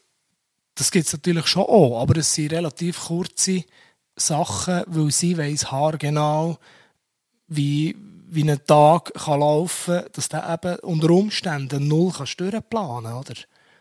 das 0.75 0.91
gibt 0.91 1.07
es 1.07 1.13
natürlich 1.13 1.47
schon 1.47 1.63
auch, 1.63 2.01
aber 2.01 2.17
es 2.17 2.33
sind 2.33 2.53
relativ 2.53 2.99
kurze 3.05 3.63
Sachen, 4.15 4.83
weil 4.87 5.11
sie 5.11 5.37
weiss 5.37 5.71
haargenau, 5.71 6.57
wie, 7.47 7.95
wie 8.29 8.49
ein 8.49 8.65
Tag 8.65 9.13
kann 9.13 9.41
laufen 9.41 9.95
kann, 9.95 10.09
dass 10.13 10.29
du 10.29 10.37
eben 10.37 10.79
unter 10.79 11.09
Umständen 11.09 11.87
null 11.87 12.11
kannst 12.15 12.39
durchplanen 12.39 13.13
oder? 13.13 13.33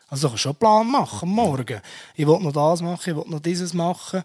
Also 0.08 0.26
du 0.26 0.32
kannst 0.32 0.42
schon 0.42 0.50
einen 0.50 0.58
Plan 0.58 0.90
machen 0.90 1.28
am 1.28 1.34
Morgen. 1.34 1.80
Ich 2.16 2.26
will 2.26 2.40
noch 2.40 2.52
das 2.52 2.82
machen, 2.82 3.10
ich 3.10 3.16
will 3.16 3.24
noch 3.28 3.40
dieses 3.40 3.72
machen. 3.72 4.22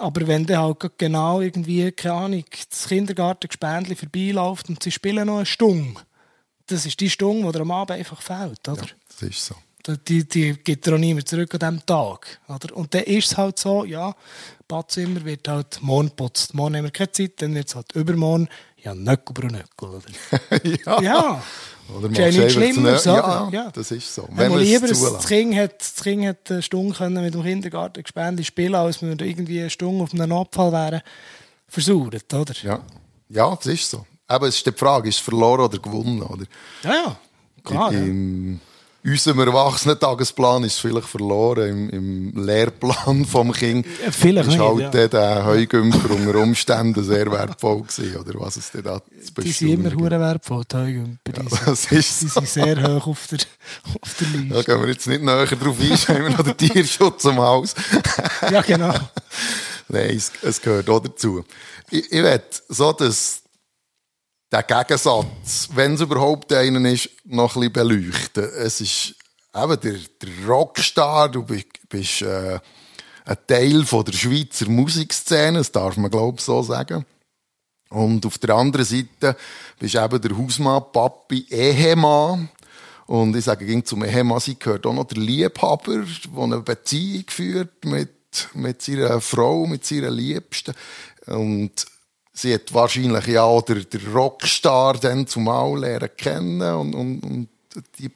Aber 0.00 0.26
wenn 0.26 0.46
dann 0.46 0.58
halt 0.58 0.92
genau 0.96 1.42
irgendwie, 1.42 1.92
keine 1.92 2.14
Ahnung, 2.14 2.44
das 2.70 2.88
Kindergartengespendli 2.88 3.94
vorbeiläuft 3.94 4.70
und 4.70 4.82
sie 4.82 4.90
spielen 4.90 5.26
noch 5.26 5.36
eine 5.36 5.46
Stunde, 5.46 6.00
das 6.66 6.86
ist 6.86 6.98
die 7.00 7.10
Stunde, 7.10 7.46
die 7.46 7.52
dir 7.52 7.60
am 7.60 7.70
Abend 7.70 7.98
einfach 7.98 8.22
fehlt, 8.22 8.66
oder? 8.66 8.86
Das 9.08 9.22
ist 9.22 9.44
so. 9.44 9.54
Die, 10.08 10.26
die 10.26 10.54
gibt 10.54 10.86
er 10.86 10.94
auch 10.94 10.98
nie 10.98 11.12
mehr 11.12 11.24
zurück 11.24 11.52
an 11.54 11.60
diesem 11.60 11.86
Tag. 11.86 12.40
Oder? 12.48 12.76
Und 12.76 12.94
dann 12.94 13.02
ist 13.02 13.32
es 13.32 13.36
halt 13.36 13.58
so, 13.58 13.84
ja, 13.84 14.14
Badzimmer 14.68 15.24
wird 15.24 15.48
halt 15.48 15.82
morgen 15.82 16.08
geputzt. 16.08 16.54
Morgen 16.54 16.76
haben 16.76 16.84
wir 16.84 16.90
keine 16.90 17.12
Zeit, 17.12 17.42
dann 17.42 17.54
wird 17.54 17.68
es 17.68 17.74
halt 17.74 17.92
übermorgen, 17.94 18.48
ja, 18.82 18.94
Nöckel 18.94 19.36
über 19.38 19.56
Nöckel. 19.56 19.88
Oder? 19.88 20.66
ja. 20.66 21.02
Ja, 21.02 21.42
Oder 21.96 22.12
zu 22.32 22.50
Schlimmeres, 22.50 23.06
oder? 23.06 23.14
ja, 23.16 23.48
Ja. 23.52 23.70
das 23.70 23.90
ist 23.90 24.14
so. 24.14 24.26
wenn 24.28 24.38
Wenn 24.38 24.52
man 24.52 24.60
lieber 24.60 24.86
das. 24.88 25.26
Kind 25.26 25.56
hat, 25.56 25.80
das 25.80 26.02
Kind 26.02 26.24
hat 26.26 26.50
eine 26.50 26.62
Stunde 26.62 26.94
können 26.94 27.22
mit 27.22 27.34
dem 27.34 27.42
Kindergarten 27.42 28.02
Gespendli 28.02 28.44
spielen, 28.44 28.74
als 28.74 29.02
wir 29.02 29.20
irgendwie 29.20 29.60
eine 29.60 29.70
Stunde 29.70 30.04
auf 30.04 30.12
einem 30.14 30.32
Abfall 30.32 30.72
wären, 30.72 31.00
versaut, 31.66 32.14
oder? 32.32 32.54
Ja. 32.62 32.80
ja, 33.28 33.56
das 33.56 33.66
ist 33.66 33.90
so. 33.90 34.06
Aber 34.26 34.46
es 34.46 34.56
ist 34.56 34.66
die 34.66 34.72
Frage, 34.72 35.08
ist 35.08 35.16
es 35.16 35.20
verloren 35.20 35.62
oder 35.62 35.78
gewonnen? 35.78 36.22
Oder? 36.22 36.44
Ja, 36.84 36.92
ja. 36.92 37.16
Klar. 37.64 37.92
Im, 37.92 38.60
unserem 39.02 39.40
Erwachsenen-Tagesplan 39.40 40.64
ist 40.64 40.74
es 40.74 40.78
vielleicht 40.78 41.08
verloren 41.08 41.68
im, 41.90 41.90
im 42.34 42.44
Lehrplan 42.44 43.24
vom 43.30 43.52
Kind. 43.52 43.86
Vielleicht 44.10 44.48
ist 44.48 44.58
nicht, 44.58 44.60
halt 44.60 44.94
ja. 44.94 45.08
der 45.08 45.44
Heugümper 45.44 46.10
unter 46.10 46.38
Umständen 46.38 47.02
sehr 47.02 47.30
wertvoll 47.32 47.82
gewesen, 47.82 48.16
oder 48.16 48.38
was 48.40 48.56
es 48.56 48.70
denn 48.70 48.82
da 48.82 49.00
zu 49.00 49.42
Die 49.42 49.52
sind 49.52 49.68
immer 49.70 49.90
gibt. 49.90 50.02
hure 50.02 50.20
wertvoll, 50.20 50.64
die 50.70 50.76
Heugümper. 50.76 51.32
Sind- 51.48 51.66
Das 51.66 51.92
ist 51.92 52.22
die 52.22 52.28
so. 52.28 52.40
sind 52.40 52.48
sehr 52.48 52.82
hoch 52.82 53.06
auf 53.06 53.26
der, 53.28 53.38
auf 54.02 54.14
der 54.20 54.26
Da 54.28 54.38
Liste. 54.56 54.64
gehen 54.72 54.80
wir 54.82 54.88
jetzt 54.88 55.06
nicht 55.06 55.22
näher 55.22 55.46
drauf 55.46 55.76
ein, 55.80 55.90
haben 56.08 56.22
wir 56.24 56.30
noch 56.30 56.42
den 56.42 56.56
Tierschutz 56.56 57.24
am 57.26 57.38
Haus. 57.38 57.74
Ja, 58.50 58.60
genau. 58.62 58.94
Nein, 59.88 60.14
es, 60.16 60.30
es 60.42 60.60
gehört 60.60 60.88
auch 60.90 61.00
dazu. 61.00 61.44
Ich, 61.90 62.12
ich 62.12 62.22
will 62.22 62.40
so 62.68 62.92
dass 62.92 63.39
der 64.50 64.62
Gegensatz, 64.64 65.68
wenn 65.72 65.94
es 65.94 66.00
überhaupt 66.00 66.52
einen 66.52 66.84
ist, 66.84 67.10
noch 67.24 67.56
ein 67.56 67.70
bisschen 67.70 67.72
beleuchten. 67.72 68.44
Es 68.58 68.80
ist 68.80 69.14
eben 69.54 69.80
der, 69.80 69.98
der 70.22 70.46
Rockstar, 70.46 71.28
du 71.28 71.42
bist, 71.44 71.66
bist 71.88 72.22
äh, 72.22 72.58
ein 73.24 73.36
Teil 73.46 73.84
von 73.84 74.04
der 74.04 74.12
Schweizer 74.12 74.68
Musikszene, 74.68 75.58
das 75.58 75.70
darf 75.70 75.96
man 75.96 76.10
glaube 76.10 76.38
ich 76.38 76.44
so 76.44 76.62
sagen. 76.62 77.04
Und 77.90 78.24
auf 78.24 78.38
der 78.38 78.54
anderen 78.54 78.84
Seite 78.84 79.36
bist 79.78 79.96
eben 79.96 80.20
der 80.20 80.36
Hausmann, 80.36 80.84
Papi, 80.92 81.46
Ehemann. 81.50 82.48
Und 83.06 83.34
ich 83.34 83.44
sage, 83.44 83.66
ging 83.66 83.84
zum 83.84 84.04
Ehemann, 84.04 84.38
sie 84.38 84.56
gehört 84.56 84.86
auch 84.86 84.92
noch 84.92 85.04
der 85.04 85.18
Liebhaber, 85.18 86.04
der 86.04 86.42
eine 86.42 86.60
Beziehung 86.60 87.24
führt 87.28 87.84
mit, 87.84 88.48
mit 88.54 88.82
seiner 88.82 89.20
Frau, 89.20 89.66
mit 89.66 89.84
seiner 89.84 90.10
Liebsten. 90.10 90.72
Und 91.26 91.84
sie 92.40 92.54
hat 92.54 92.72
wahrscheinlich 92.72 93.26
ja 93.26 93.42
auch 93.42 93.62
der, 93.62 93.84
der 93.84 94.06
Rockstar 94.12 94.94
dann 94.98 95.26
zumal 95.26 95.78
lernen 95.78 96.10
kennen 96.16 96.62
und, 96.62 96.94
und, 96.94 97.20
und 97.20 97.48
die, 97.98 98.10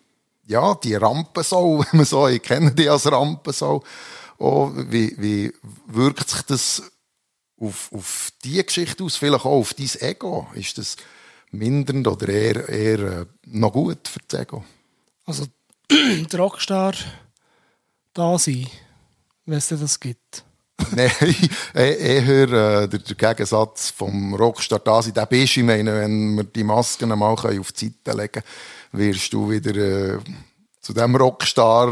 ja, 0.46 0.74
die 0.74 0.94
Rampensau, 0.94 1.78
wenn 1.90 1.98
man 1.98 2.06
so, 2.06 2.28
ich 2.28 2.42
kenne 2.42 2.72
die 2.72 2.88
als 2.88 3.10
Rampensau. 3.10 3.82
Oh, 4.38 4.72
wie, 4.74 5.14
wie 5.18 5.52
wirkt 5.86 6.28
sich 6.28 6.42
das 6.42 6.82
auf, 7.60 7.92
auf 7.92 8.32
die 8.42 8.64
Geschichte 8.64 9.04
aus, 9.04 9.16
vielleicht 9.16 9.44
auch 9.44 9.60
auf 9.60 9.74
dein 9.74 9.90
Ego? 10.00 10.48
Ist 10.54 10.78
das 10.78 10.96
mindernd 11.50 12.08
oder 12.08 12.28
eher, 12.28 12.68
eher 12.68 12.98
äh, 13.00 13.26
noch 13.46 13.72
gut 13.72 14.08
für 14.08 14.20
das 14.26 14.40
Ego? 14.40 14.64
Also, 15.24 15.46
der 15.90 16.40
Rockstar 16.40 16.94
da 18.12 18.38
sein, 18.38 18.66
wenn 19.46 19.58
es 19.58 19.68
das 19.68 20.00
gibt. 20.00 20.44
Nein, 20.90 21.10
eh- 21.74 21.96
eher 22.16 22.52
äh, 22.82 22.88
der, 22.88 22.98
der 22.98 23.16
Gegensatz 23.16 23.90
vom 23.90 24.34
Rockstar 24.34 24.80
da 24.80 25.00
sein, 25.02 25.14
der 25.14 25.26
bist. 25.26 25.56
Ich 25.56 25.62
meine, 25.62 25.94
wenn 26.00 26.34
wir 26.36 26.44
die 26.44 26.64
Masken 26.64 27.12
einmal 27.12 27.32
auf 27.34 27.72
die 27.72 27.86
Seite 28.04 28.16
legen 28.16 28.32
können, 28.32 28.44
wirst 28.92 29.32
du 29.32 29.50
wieder 29.50 29.74
äh, 29.76 30.18
zu 30.80 30.92
dem 30.92 31.14
Rockstar 31.16 31.88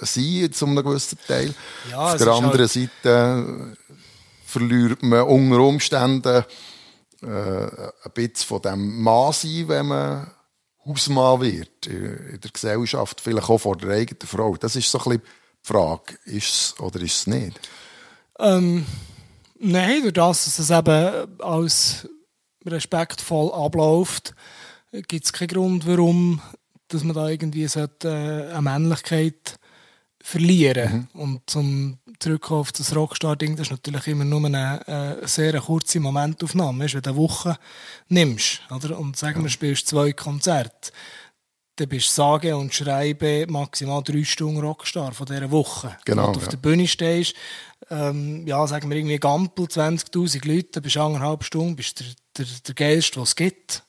äh, 0.00 0.04
sein, 0.04 0.50
zu 0.52 0.66
einem 0.66 0.82
gewissen 0.82 1.18
Teil. 1.26 1.54
Ja, 1.90 2.12
Auf 2.12 2.16
der 2.16 2.32
halt- 2.32 2.42
anderen 2.44 2.68
Seite 2.68 3.76
äh, 3.78 3.94
verliert 4.46 5.02
man 5.02 5.22
unter 5.22 5.60
Umständen 5.60 6.44
äh, 7.22 7.26
ein 7.26 7.90
bisschen 8.14 8.46
von 8.48 8.62
dem 8.62 9.02
Mann 9.02 9.32
sein, 9.32 9.64
wenn 9.68 9.86
man 9.86 10.30
Hausmann 10.86 11.40
wird 11.42 11.86
in 11.86 12.16
in 12.32 12.40
der 12.40 12.50
Gesellschaft, 12.50 13.20
vielleicht 13.20 13.48
auch 13.48 13.58
vor 13.58 13.76
der 13.76 13.90
eigenen 13.90 14.26
Frau. 14.26 14.56
Das 14.56 14.74
ist 14.74 14.90
so 14.90 14.98
ein 14.98 15.04
bisschen 15.04 15.22
die 15.22 15.68
Frage, 15.68 16.14
ist 16.24 16.48
es 16.48 16.80
oder 16.80 17.00
ist 17.00 17.16
es 17.18 17.26
nicht? 17.28 17.60
Ähm, 18.42 18.84
nein, 19.58 20.02
durch 20.02 20.12
das, 20.12 20.44
dass 20.44 20.58
es 20.58 20.70
eben 20.70 21.40
als 21.40 22.08
respektvoll 22.66 23.52
abläuft, 23.52 24.34
gibt 25.08 25.24
es 25.24 25.32
keinen 25.32 25.48
Grund, 25.48 25.86
warum 25.86 26.40
dass 26.92 27.04
man 27.04 27.14
da 27.14 27.28
irgendwie 27.28 27.66
sollte, 27.66 28.08
äh, 28.08 28.52
eine 28.52 28.62
Männlichkeit 28.62 29.58
verlieren 30.22 31.08
Und 31.14 31.40
zum 31.46 31.98
zurückkommen 32.20 32.60
auf 32.60 32.70
das 32.70 32.94
Rockstar-Ding, 32.94 33.56
das 33.56 33.66
ist 33.66 33.72
natürlich 33.72 34.06
immer 34.06 34.24
nur 34.24 34.44
eine 34.44 35.20
äh, 35.20 35.26
sehr 35.26 35.60
kurze 35.60 35.98
Momentaufnahme. 35.98 36.84
Weißt, 36.84 36.94
wenn 36.94 37.02
du 37.02 37.10
eine 37.10 37.18
Woche 37.18 37.58
nimmst 38.08 38.60
oder? 38.70 38.98
und 38.98 39.16
sagen 39.16 39.42
wir, 39.42 39.50
spielst 39.50 39.88
zwei 39.88 40.12
Konzerte, 40.12 40.92
dann 41.76 41.88
bist 41.88 42.08
du 42.08 42.12
sage 42.12 42.56
und 42.56 42.72
schreibe 42.72 43.46
maximal 43.48 44.02
drei 44.04 44.22
Stunden 44.22 44.60
Rockstar 44.60 45.12
von 45.12 45.26
dieser 45.26 45.50
Woche. 45.50 45.96
Genau, 46.04 46.26
Wenn 46.26 46.32
du 46.34 46.38
auf 46.38 46.44
ja. 46.44 46.50
der 46.50 46.58
Bühne 46.58 46.86
stehst, 46.86 47.34
ähm, 47.92 48.46
ja, 48.46 48.66
sagen 48.66 48.88
wir 48.88 48.96
irgendwie 48.96 49.18
Gampel, 49.18 49.66
20'000 49.66 50.48
Leute, 50.48 50.68
dann 50.72 50.82
bist 50.82 50.96
du 50.96 51.02
anderthalb 51.02 51.44
Stunden, 51.44 51.76
bist 51.76 52.00
der, 52.00 52.06
der, 52.38 52.46
der 52.66 52.74
Geilste, 52.74 53.20
was 53.20 53.30
es 53.30 53.36
gibt. 53.36 53.82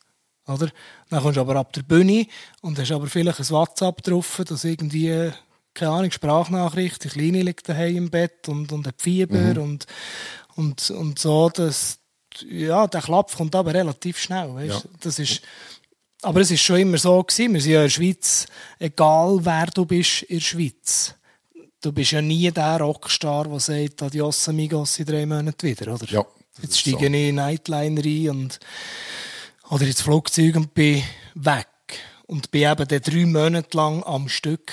Oder? 0.46 0.68
Dann 1.08 1.22
kommst 1.22 1.38
du 1.38 1.40
aber 1.40 1.56
ab 1.56 1.72
der 1.72 1.82
Bühne 1.82 2.26
und 2.60 2.78
hast 2.78 2.92
aber 2.92 3.06
vielleicht 3.06 3.40
ein 3.40 3.50
WhatsApp 3.50 4.02
drauf, 4.02 4.42
dass 4.46 4.64
irgendwie, 4.64 5.30
keine 5.72 5.90
Ahnung, 5.90 6.10
Sprachnachricht, 6.10 7.02
die 7.02 7.08
Kleine 7.08 7.42
liegt 7.42 7.66
daheim 7.66 7.96
im 7.96 8.10
Bett 8.10 8.46
und, 8.48 8.70
und 8.70 8.86
hat 8.86 9.00
Fieber 9.00 9.58
und, 9.60 9.86
und, 10.54 10.90
und 10.90 11.18
so, 11.18 11.48
dass, 11.48 11.98
ja, 12.46 12.86
der 12.86 13.00
Klapp 13.00 13.34
kommt 13.34 13.54
aber 13.54 13.72
relativ 13.72 14.18
schnell, 14.18 14.54
weißt? 14.54 14.84
Ja. 14.84 14.90
Das 15.00 15.18
ist, 15.18 15.40
aber 16.20 16.42
es 16.42 16.50
ist 16.50 16.62
schon 16.62 16.80
immer 16.80 16.98
so 16.98 17.22
gewesen. 17.22 17.54
Wir 17.54 17.60
sind 17.62 17.72
ja 17.72 17.78
in 17.78 17.84
der 17.84 17.90
Schweiz, 17.90 18.46
egal 18.78 19.38
wer 19.42 19.66
du 19.66 19.86
bist 19.86 20.24
in 20.24 20.36
der 20.36 20.44
Schweiz. 20.44 21.14
Du 21.84 21.92
bist 21.92 22.12
ja 22.12 22.22
nie 22.22 22.50
der 22.50 22.78
Rockstar, 22.78 23.46
der 23.46 23.60
sagt, 23.60 24.02
adios 24.02 24.48
amigos 24.48 24.98
in 24.98 25.04
drei 25.04 25.26
Monaten 25.26 25.68
wieder, 25.68 25.92
oder? 25.92 26.06
Ja, 26.06 26.24
Jetzt 26.62 26.80
steige 26.80 26.96
so. 26.96 27.04
ich 27.04 27.28
in 27.28 27.34
Nightliner 27.34 28.02
ein 28.02 28.28
und, 28.30 28.58
oder 29.68 29.86
ins 29.86 30.00
Flugzeug 30.00 30.56
und 30.56 30.72
bin 30.72 31.02
weg. 31.34 31.66
Und 32.26 32.50
bin 32.50 32.62
eben 32.62 32.88
dann 32.88 33.02
drei 33.02 33.26
Monate 33.26 33.76
lang 33.76 34.02
am 34.04 34.30
Stück 34.30 34.72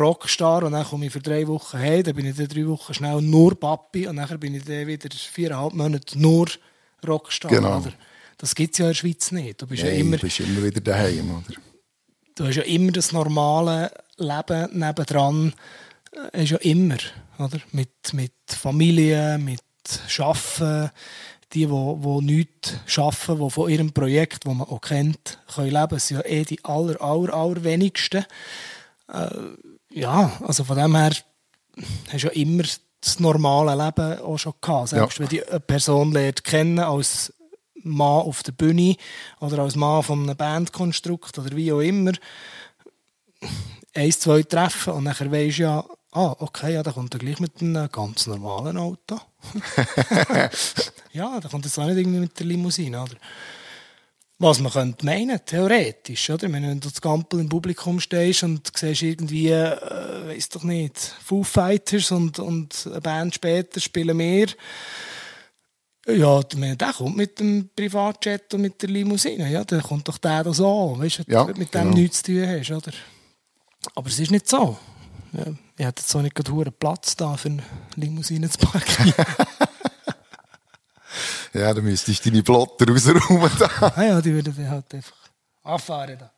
Rockstar 0.00 0.62
und 0.62 0.72
dann 0.72 0.86
komme 0.86 1.04
ich 1.04 1.12
für 1.12 1.20
drei 1.20 1.46
Wochen 1.46 1.78
heim, 1.78 2.02
dann 2.04 2.14
bin 2.14 2.24
ich 2.24 2.36
dann 2.36 2.48
drei 2.48 2.66
Wochen 2.66 2.94
schnell 2.94 3.20
nur 3.20 3.60
Papi 3.60 4.06
und 4.06 4.16
dann 4.16 4.40
bin 4.40 4.54
ich 4.54 4.64
dann 4.64 4.86
wieder 4.86 5.10
viereinhalb 5.14 5.74
Monate 5.74 6.18
nur 6.18 6.46
Rockstar. 7.06 7.50
Genau. 7.50 7.80
Oder? 7.80 7.92
Das 8.38 8.54
gibt 8.54 8.72
es 8.72 8.78
ja 8.78 8.86
in 8.86 8.90
der 8.92 8.94
Schweiz 8.94 9.30
nicht. 9.30 9.60
Du 9.60 9.66
bist 9.66 9.82
ja 9.82 9.90
Nein, 9.90 10.00
immer, 10.00 10.16
du 10.16 10.22
bist 10.22 10.40
immer 10.40 10.62
wieder 10.62 10.80
daheim, 10.80 11.32
oder? 11.32 11.56
du 12.34 12.46
hast 12.46 12.56
ja 12.56 12.62
immer 12.62 12.92
das 12.92 13.12
normale 13.12 13.90
Leben 14.16 14.78
nebendran. 14.78 15.52
Äh, 16.32 16.42
Hast 16.42 16.50
ja 16.50 16.58
immer, 16.58 16.96
oder? 17.38 17.58
Mit, 17.72 17.90
mit 18.12 18.32
Familie, 18.48 19.38
mit 19.38 19.60
Schaffen, 20.08 20.90
die, 21.52 21.70
wo, 21.70 21.98
wo 22.02 22.20
nichts 22.20 22.74
schaffen, 22.86 23.38
die 23.38 23.50
von 23.50 23.70
ihrem 23.70 23.92
Projekt, 23.92 24.46
das 24.46 24.54
man 24.54 24.66
auch 24.66 24.80
kennt, 24.80 25.38
können 25.54 25.70
leben. 25.70 25.96
Es 25.96 26.08
sind 26.08 26.18
ja 26.18 26.24
eh 26.26 26.44
die 26.44 26.64
aller, 26.64 27.00
aller, 27.00 27.32
aller 27.32 27.62
wenigsten. 27.64 28.24
Äh, 29.12 29.28
ja, 29.90 30.32
also 30.44 30.64
von 30.64 30.76
dem 30.76 30.96
her 30.96 31.12
hast 32.12 32.22
du 32.24 32.26
ja 32.26 32.32
immer 32.32 32.64
das 33.00 33.20
normale 33.20 33.80
Leben 33.84 34.18
auch 34.20 34.38
schon 34.38 34.54
gehabt. 34.60 34.88
Selbst 34.88 35.18
Ja. 35.18 35.22
wenn 35.22 35.28
die 35.28 35.46
eine 35.46 35.60
Person 35.60 36.12
lernt 36.12 36.42
kennen 36.42 36.80
als 36.80 37.32
Mann 37.82 38.22
auf 38.22 38.42
der 38.42 38.52
Bühne 38.52 38.96
oder 39.40 39.60
als 39.60 39.76
Mann 39.76 40.02
von 40.02 40.22
einem 40.24 40.36
Bandkonstrukt 40.36 41.38
oder 41.38 41.54
wie 41.54 41.72
auch 41.72 41.80
immer, 41.80 42.12
eins, 43.94 44.18
zwei 44.18 44.42
Treffen 44.42 44.94
und 44.94 45.04
nachher 45.04 45.30
weisst 45.30 45.58
du 45.58 45.62
ja, 45.62 45.84
ah, 46.16 46.36
okay, 46.38 46.72
ja, 46.74 46.82
da 46.82 46.92
kommt 46.92 47.14
er 47.14 47.20
gleich 47.20 47.40
mit 47.40 47.60
einem 47.60 47.88
ganz 47.90 48.26
normalen 48.26 48.78
Auto. 48.78 49.20
ja, 51.12 51.38
da 51.40 51.48
kommt 51.48 51.64
jetzt 51.66 51.78
auch 51.78 51.86
nicht 51.86 51.98
irgendwie 51.98 52.20
mit 52.20 52.38
der 52.38 52.46
Limousine, 52.46 53.02
oder? 53.02 53.14
Was 54.38 54.60
man 54.60 54.72
könnte 54.72 55.04
meinen, 55.04 55.40
theoretisch, 55.44 56.28
oder? 56.30 56.52
Wenn 56.52 56.80
du 56.80 56.88
das 56.88 57.00
Gampel 57.00 57.40
im 57.40 57.48
Publikum 57.48 58.00
stehst 58.00 58.42
und 58.42 58.70
siehst 58.74 59.02
irgendwie, 59.02 59.48
äh, 59.48 60.28
weiß 60.28 60.50
doch 60.50 60.62
nicht, 60.62 60.98
Foo 60.98 61.42
Fighters 61.42 62.10
und, 62.10 62.38
und 62.38 62.86
eine 62.86 63.00
Band 63.00 63.34
später 63.34 63.80
spielen 63.80 64.16
mehr. 64.16 64.48
Ja, 66.06 66.42
der 66.42 66.92
kommt 66.92 67.16
mit 67.16 67.40
dem 67.40 67.70
Privatjet 67.74 68.52
und 68.54 68.60
mit 68.60 68.80
der 68.80 68.90
Limousine. 68.90 69.50
Ja, 69.50 69.64
dann 69.64 69.82
kommt 69.82 70.06
doch 70.06 70.18
der 70.18 70.44
da 70.44 70.52
so, 70.52 70.94
weißt 70.98 71.20
du, 71.20 71.22
Ja, 71.28 71.44
mit 71.44 71.74
dem 71.74 71.82
genau. 71.82 71.94
nichts 71.94 72.22
zu 72.22 72.32
tun 72.32 72.46
hast, 72.46 72.70
oder? 72.70 72.92
Aber 73.94 74.08
es 74.08 74.18
ist 74.18 74.30
nicht 74.30 74.48
so. 74.48 74.76
Ja, 75.32 75.46
ich 75.78 75.84
hätte 75.84 76.00
jetzt 76.00 76.08
so 76.08 76.20
nicht 76.22 76.34
gerade 76.34 76.70
Platz 76.70 77.16
da 77.16 77.36
für 77.36 77.48
eine 77.48 77.62
Limousine 77.96 78.48
zu 78.48 78.58
parkieren. 78.58 79.14
Ja, 81.52 81.72
dann 81.72 81.84
müsstest 81.84 82.24
du 82.24 82.30
deine 82.30 82.42
Plotter 82.42 82.86
rausräumen. 82.86 83.50
da. 83.58 83.70
ah 83.96 84.02
ja, 84.02 84.20
die 84.20 84.34
würden 84.34 84.54
dann 84.54 84.68
halt 84.68 84.94
einfach 84.94 85.16
anfahren. 85.62 86.18
Da. 86.18 86.30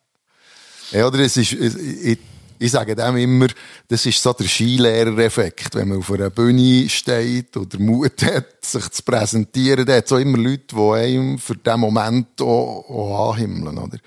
Ja, 0.93 1.07
oder 1.09 1.19
es 1.19 1.37
ist, 1.37 1.53
ich, 1.53 1.77
ich, 2.05 2.19
ich 2.61 2.71
sage 2.71 2.95
dem 2.95 3.17
immer, 3.17 3.49
das 3.89 4.07
ist 4.07 4.23
so 4.23 4.33
der 4.33 4.47
Skilehrereffekt. 4.47 5.75
Wenn 5.75 5.89
man 5.89 5.99
auf 5.99 6.11
einer 6.13 6.31
Bühne 6.31 6.89
steht 6.89 7.57
oder 7.57 7.79
Mut 7.79 8.23
hat, 8.23 8.65
sich 8.65 8.89
zu 8.91 9.03
präsentieren, 9.03 9.85
dann 9.85 9.97
hat 9.97 10.07
es 10.07 10.13
auch 10.13 10.19
immer 10.19 10.39
Leute, 10.39 10.75
die 10.75 10.93
einem 10.93 11.39
für 11.39 11.57
diesen 11.57 11.81
Moment 11.81 12.41
auch, 12.41 12.89
auch 12.89 13.33
anhimmeln, 13.33 13.77
oder? 13.77 13.99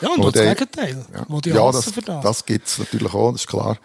Ja, 0.00 0.08
und 0.08 0.24
auch 0.24 0.32
das 0.32 0.42
Gegenteil. 0.42 1.04
Ja, 1.12 1.40
die 1.40 1.50
ja 1.50 1.62
hassen 1.62 1.82
das, 1.84 1.94
für 1.94 2.02
das. 2.02 2.22
das 2.22 2.46
gibt 2.46 2.66
es 2.66 2.78
natürlich 2.78 3.14
auch, 3.14 3.32
das 3.32 3.42
ist 3.42 3.48
klar. 3.48 3.78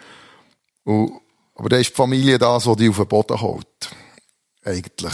Und, 0.83 1.11
aber 1.55 1.69
dann 1.69 1.81
ist 1.81 1.89
die 1.89 1.95
Familie 1.95 2.37
das, 2.37 2.63
die 2.63 2.89
auf 2.89 2.97
den 2.97 3.07
Boden 3.07 3.39
hält. 3.39 3.95
Eigentlich. 4.63 5.13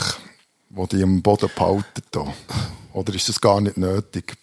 Die 0.69 1.03
am 1.03 1.21
Boden 1.21 1.49
behalten. 1.55 2.03
Da. 2.11 2.33
Oder 2.93 3.13
ist 3.13 3.29
das 3.29 3.39
gar 3.39 3.61
nicht 3.61 3.77
nötig? 3.77 4.37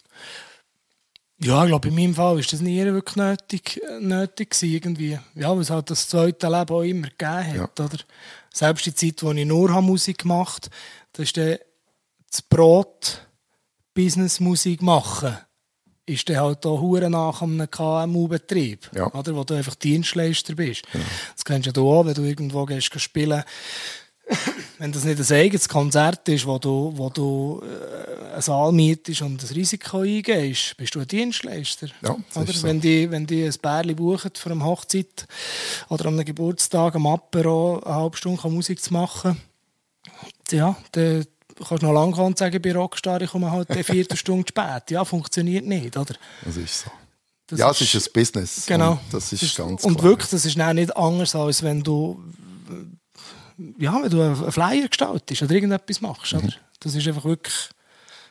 Ja, 1.39 1.65
ich 1.65 1.69
glaube, 1.69 1.89
in 1.89 1.95
meinem 1.95 2.15
Fall 2.15 2.37
war 2.37 2.43
das 2.43 2.61
nie 2.61 2.85
wirklich 2.85 3.17
nötig, 3.17 3.81
nötig 4.01 4.51
gewesen, 4.51 4.73
irgendwie. 4.73 5.19
Ja, 5.35 5.51
weil 5.51 5.61
es 5.61 5.71
halt 5.71 5.91
das 5.91 6.09
zweite 6.09 6.47
Leben 6.47 6.75
auch 6.75 6.83
immer 6.83 7.09
gegeben 7.09 7.61
hat, 7.61 7.79
ja. 7.79 7.85
oder? 7.85 7.99
Selbst 8.53 8.87
die 8.87 8.95
Zeit, 8.95 9.23
wo 9.23 9.33
ich 9.33 9.45
nur 9.45 9.81
Musik 9.81 10.19
gemacht 10.19 10.67
habe, 10.67 10.77
das 11.13 11.25
ist 11.25 11.37
dann 11.37 11.59
das 12.31 12.43
Brot 12.43 13.27
Business-Musik 13.95 14.83
machen 14.83 15.37
ist 16.07 16.29
dann 16.29 16.39
halt 16.39 16.67
auch 16.67 16.81
hure 16.81 17.09
nach 17.09 17.43
einem 17.43 17.71
KMU-Betrieb, 17.71 18.91
ja. 18.95 19.13
oder, 19.13 19.37
wo 19.37 19.45
du 19.45 19.55
einfach 19.55 19.77
Dienstleister 19.77 20.55
bist. 20.55 20.83
Ja. 20.93 21.01
Das 21.35 21.45
kennst 21.45 21.77
du 21.77 21.89
auch, 21.89 22.05
wenn 22.05 22.15
du 22.15 22.23
irgendwo 22.23 22.65
gehst 22.65 23.01
spielen 23.01 23.45
wenn 24.79 24.93
das 24.93 25.05
nicht 25.05 25.19
ein 25.19 25.37
eigenes 25.37 25.69
Konzert 25.69 26.29
ist, 26.29 26.47
wo 26.47 26.59
du, 26.59 26.93
wo 26.95 27.09
du 27.09 27.63
äh, 27.63 28.37
ein 28.37 28.43
Saal 28.43 28.73
mietest 28.73 29.23
und 29.23 29.43
das 29.43 29.55
Risiko 29.55 30.01
eingehst, 30.01 30.77
bist 30.77 30.95
du 30.95 31.01
ein 31.01 31.09
Dienstleister. 31.09 31.89
Ja, 32.03 32.17
oder? 32.35 32.53
So. 32.53 32.63
Wenn, 32.63 32.81
die, 32.81 33.11
wenn 33.11 33.27
die 33.27 33.45
ein 33.45 33.55
Bärli 33.61 33.95
buchen 33.95 34.31
für 34.35 34.51
eine 34.51 34.65
Hochzeit 34.65 35.27
oder 35.89 36.07
an 36.07 36.15
einem 36.15 36.25
Geburtstag 36.25 36.95
am 36.95 37.07
Apero 37.07 37.81
eine 37.85 37.95
halbe 37.95 38.17
Stunde 38.17 38.49
Musik 38.49 38.81
zu 38.81 38.93
machen, 38.93 39.41
ja, 40.51 40.77
dann 40.93 41.27
kannst 41.57 41.83
noch 41.83 41.93
lange 41.93 42.13
kommen 42.13 42.37
sagen, 42.37 42.61
bei 42.61 42.73
Rockstar, 42.73 43.21
ich 43.23 43.31
komme 43.31 43.51
halt 43.51 43.71
eine 43.71 43.85
Viertelstunde 43.85 44.47
spät. 44.49 44.91
Ja, 44.91 45.05
funktioniert 45.05 45.67
nicht, 45.67 45.97
oder? 45.97 46.15
Das 46.45 46.57
ist 46.57 46.81
so. 46.81 46.91
Das 47.47 47.59
ja, 47.59 47.71
ist, 47.71 47.81
es 47.83 47.95
ist 47.95 48.09
ein 48.09 48.13
Business. 48.13 48.67
Genau. 48.67 48.99
das 49.11 49.33
ist, 49.33 49.43
ist 49.43 49.57
ganz 49.57 49.85
Und 49.85 50.03
wirklich, 50.03 50.31
das 50.31 50.45
ist 50.45 50.57
nicht 50.57 50.97
anders, 50.97 51.35
als 51.35 51.63
wenn 51.63 51.83
du, 51.83 52.23
ja, 53.79 54.01
wenn 54.03 54.11
du 54.11 54.23
einen 54.23 54.53
Flyer 54.53 54.89
gestaltest 54.89 55.43
oder 55.43 55.55
irgendetwas 55.55 56.01
machst, 56.01 56.33
mhm. 56.33 56.39
oder? 56.39 56.53
Das 56.81 56.95
ist 56.95 57.07
einfach 57.07 57.25
wirklich 57.25 57.55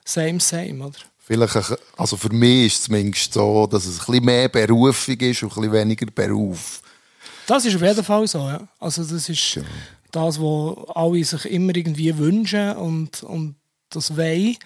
same, 0.03 0.39
same, 0.39 0.85
oder? 0.85 0.97
Vielleicht, 1.19 1.55
also 1.97 2.17
für 2.17 2.33
mich 2.33 2.67
ist 2.67 2.79
es 2.79 2.83
zumindest 2.83 3.33
so, 3.33 3.67
dass 3.67 3.85
es 3.85 3.99
ein 3.99 4.05
bisschen 4.05 4.25
mehr 4.25 4.49
Berufung 4.49 5.15
ist 5.19 5.43
und 5.43 5.51
ein 5.51 5.55
bisschen 5.55 5.71
weniger 5.71 6.05
Beruf. 6.07 6.81
Das 7.45 7.63
ist 7.63 7.75
auf 7.75 7.81
jeden 7.81 8.03
Fall 8.03 8.27
so, 8.27 8.39
ja. 8.39 8.67
Also 8.79 9.03
das 9.03 9.29
ist... 9.29 9.53
Genau 9.53 9.67
das, 10.11 10.39
was 10.39 10.89
alle 10.95 11.23
sich 11.23 11.45
immer 11.45 11.75
irgendwie 11.75 12.17
wünschen 12.17 12.75
und, 12.75 13.23
und 13.23 13.55
das 13.89 14.17
wollen, 14.17 14.57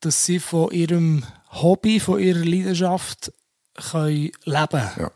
dass 0.00 0.26
sie 0.26 0.40
von 0.40 0.70
ihrem 0.72 1.24
Hobby, 1.50 2.00
von 2.00 2.20
ihrer 2.20 2.44
Leidenschaft 2.44 3.32
können 3.74 4.32
leben 4.44 4.68
können. 4.68 4.90
Ja. 4.98 5.10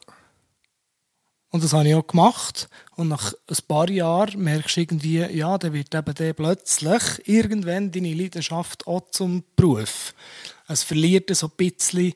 Und 1.50 1.64
das 1.64 1.72
habe 1.72 1.88
ich 1.88 1.94
auch 1.94 2.06
gemacht. 2.06 2.68
Und 2.96 3.08
nach 3.08 3.32
ein 3.32 3.56
paar 3.66 3.88
Jahren 3.88 4.42
merkst 4.42 4.76
du 4.76 4.80
irgendwie, 4.80 5.20
ja, 5.20 5.56
dann 5.56 5.72
wird 5.72 5.94
eben 5.94 6.14
dann 6.14 6.34
plötzlich 6.34 7.02
irgendwann 7.24 7.90
deine 7.90 8.12
Leidenschaft 8.12 8.86
auch 8.86 9.10
zum 9.10 9.42
Beruf. 9.54 10.14
Es 10.68 10.82
verliert 10.82 11.34
so 11.34 11.46
ein 11.46 11.52
bisschen 11.56 12.12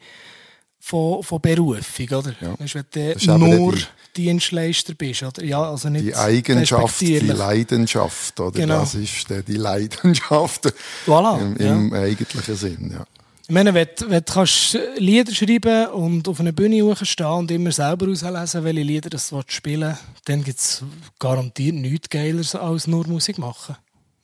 von, 0.81 1.23
von 1.23 1.41
Berufung, 1.41 2.09
oder? 2.09 2.35
Ja. 2.41 2.59
Weißt, 2.59 2.75
wenn 2.75 3.41
du 3.41 3.47
nur 3.47 3.75
Dienstleister 4.17 4.95
bist, 4.95 5.23
oder? 5.23 5.45
Ja, 5.45 5.71
also 5.71 5.89
nicht 5.89 6.07
die 6.07 6.17
Eigenschaft, 6.17 7.01
die 7.01 7.19
Leidenschaft, 7.19 8.41
oder? 8.41 8.59
Genau. 8.59 8.81
Das 8.81 8.95
ist 8.95 9.27
die 9.47 9.57
Leidenschaft 9.57 10.73
voilà, 11.07 11.41
im, 11.41 11.57
im 11.57 11.95
ja. 11.95 12.01
eigentlichen 12.01 12.57
Sinn, 12.57 12.91
ja. 12.93 13.05
Ich 13.51 13.55
meine, 13.55 13.75
wenn, 13.75 13.89
wenn 14.07 14.25
du 14.25 14.33
kannst 14.33 14.79
Lieder 14.97 15.35
schreiben 15.35 15.89
und 15.89 16.29
auf 16.29 16.39
einer 16.39 16.53
Bühne 16.53 16.95
stehen 17.03 17.27
und 17.27 17.51
immer 17.51 17.73
selber 17.73 18.09
auslesen, 18.09 18.63
welche 18.63 18.83
Lieder 18.83 19.11
das 19.11 19.31
du 19.31 19.43
spielen 19.49 19.99
dann 20.25 20.45
gibt 20.45 20.61
es 20.61 20.85
garantiert 21.19 21.75
nichts 21.75 22.09
Geileres 22.09 22.55
als 22.55 22.87
nur 22.87 23.09
Musik 23.09 23.39
machen. 23.39 23.75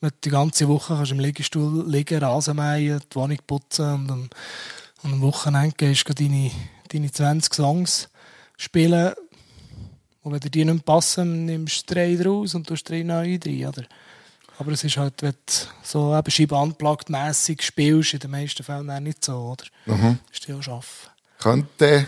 Wenn 0.00 0.10
du 0.10 0.16
die 0.22 0.30
ganze 0.30 0.68
Woche 0.68 0.94
kannst 0.94 1.10
im 1.10 1.18
Liegestuhl 1.18 1.84
liegen, 1.90 2.22
Rasen 2.22 2.54
mähen, 2.54 3.00
die 3.00 3.16
Wohnung 3.16 3.38
putzen 3.48 3.94
und 3.94 4.10
am, 4.12 4.30
und 5.06 5.12
am 5.14 5.20
Wochenende 5.22 5.74
gehst 5.76 6.08
du 6.08 6.14
deine, 6.14 6.50
deine 6.88 7.12
20 7.12 7.54
Songs 7.54 8.08
spielen 8.56 9.14
und 10.22 10.32
wenn 10.32 10.40
dir 10.40 10.50
die 10.50 10.64
nicht 10.64 10.84
passen, 10.84 11.44
nimmst 11.44 11.88
du 11.88 11.94
drei 11.94 12.16
draus 12.16 12.56
und 12.56 12.66
tust 12.66 12.90
drei 12.90 13.04
neue 13.04 13.38
rein, 13.38 13.66
oder? 13.68 13.84
Aber 14.58 14.72
es 14.72 14.82
ist 14.82 14.96
halt, 14.96 15.22
wenn 15.22 15.32
du 15.32 15.52
so 15.84 16.16
eben 16.16 16.30
scheibe 16.30 16.56
mässig 17.08 17.62
spielst, 17.62 18.14
in 18.14 18.20
den 18.20 18.32
meisten 18.32 18.64
Fällen 18.64 18.90
auch 18.90 18.98
nicht 18.98 19.24
so, 19.24 19.36
oder? 19.36 19.64
Mhm. 19.84 20.18
Ist 20.32 20.48
ja 20.48 20.56
arbeiten. 20.56 20.84
Könnte 21.38 22.06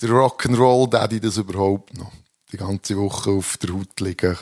der 0.00 0.08
Rock'n'Roll 0.08 0.88
Daddy 0.88 1.20
das 1.20 1.36
überhaupt 1.36 1.94
noch? 1.98 2.12
Die 2.52 2.56
ganze 2.56 2.96
Woche 2.96 3.30
auf 3.30 3.58
der 3.58 3.74
Haut 3.74 4.00
liegen 4.00 4.38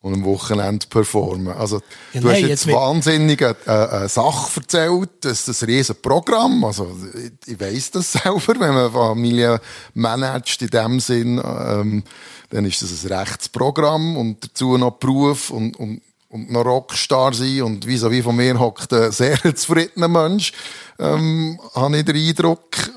und 0.00 0.14
am 0.14 0.24
Wochenende 0.24 0.86
performen. 0.86 1.52
Also, 1.52 1.80
ja, 2.12 2.20
du 2.20 2.28
nein, 2.28 2.36
hast 2.36 2.48
jetzt, 2.48 2.66
jetzt 2.66 2.74
wahnsinnig 2.74 3.42
eine, 3.42 3.90
eine, 3.90 4.08
Sache 4.08 4.60
erzählt, 4.60 5.10
das 5.22 5.48
ist 5.48 5.62
ein 5.62 5.68
riesen 5.70 5.96
Programm. 6.00 6.64
Also, 6.64 6.88
ich, 7.14 7.52
ich 7.52 7.60
weiss 7.60 7.90
das 7.90 8.12
selber, 8.24 8.60
wenn 8.60 8.74
man 8.74 8.92
Familie 8.92 9.60
managt 9.94 10.62
in 10.62 10.68
dem 10.68 11.00
Sinn, 11.00 11.42
ähm, 11.44 12.04
dann 12.50 12.64
ist 12.64 12.80
das 12.82 13.04
ein 13.04 13.12
Rechtsprogramm 13.12 14.16
und 14.16 14.44
dazu 14.44 14.78
noch 14.78 14.92
Beruf 14.92 15.50
und, 15.50 15.76
und, 15.76 16.00
und 16.28 16.50
noch 16.50 16.64
Rockstar 16.64 17.34
sein 17.34 17.62
und 17.62 17.86
wie 17.86 17.96
so 17.96 18.10
wie 18.10 18.22
von 18.22 18.36
mir 18.36 18.58
hockt 18.58 18.92
ein 18.92 19.12
sehr 19.12 19.38
zufriedener 19.54 20.08
Mensch, 20.08 20.52
ähm, 20.98 21.60
habe 21.74 21.98
ich 21.98 22.04
den 22.04 22.16
Eindruck, 22.16 22.90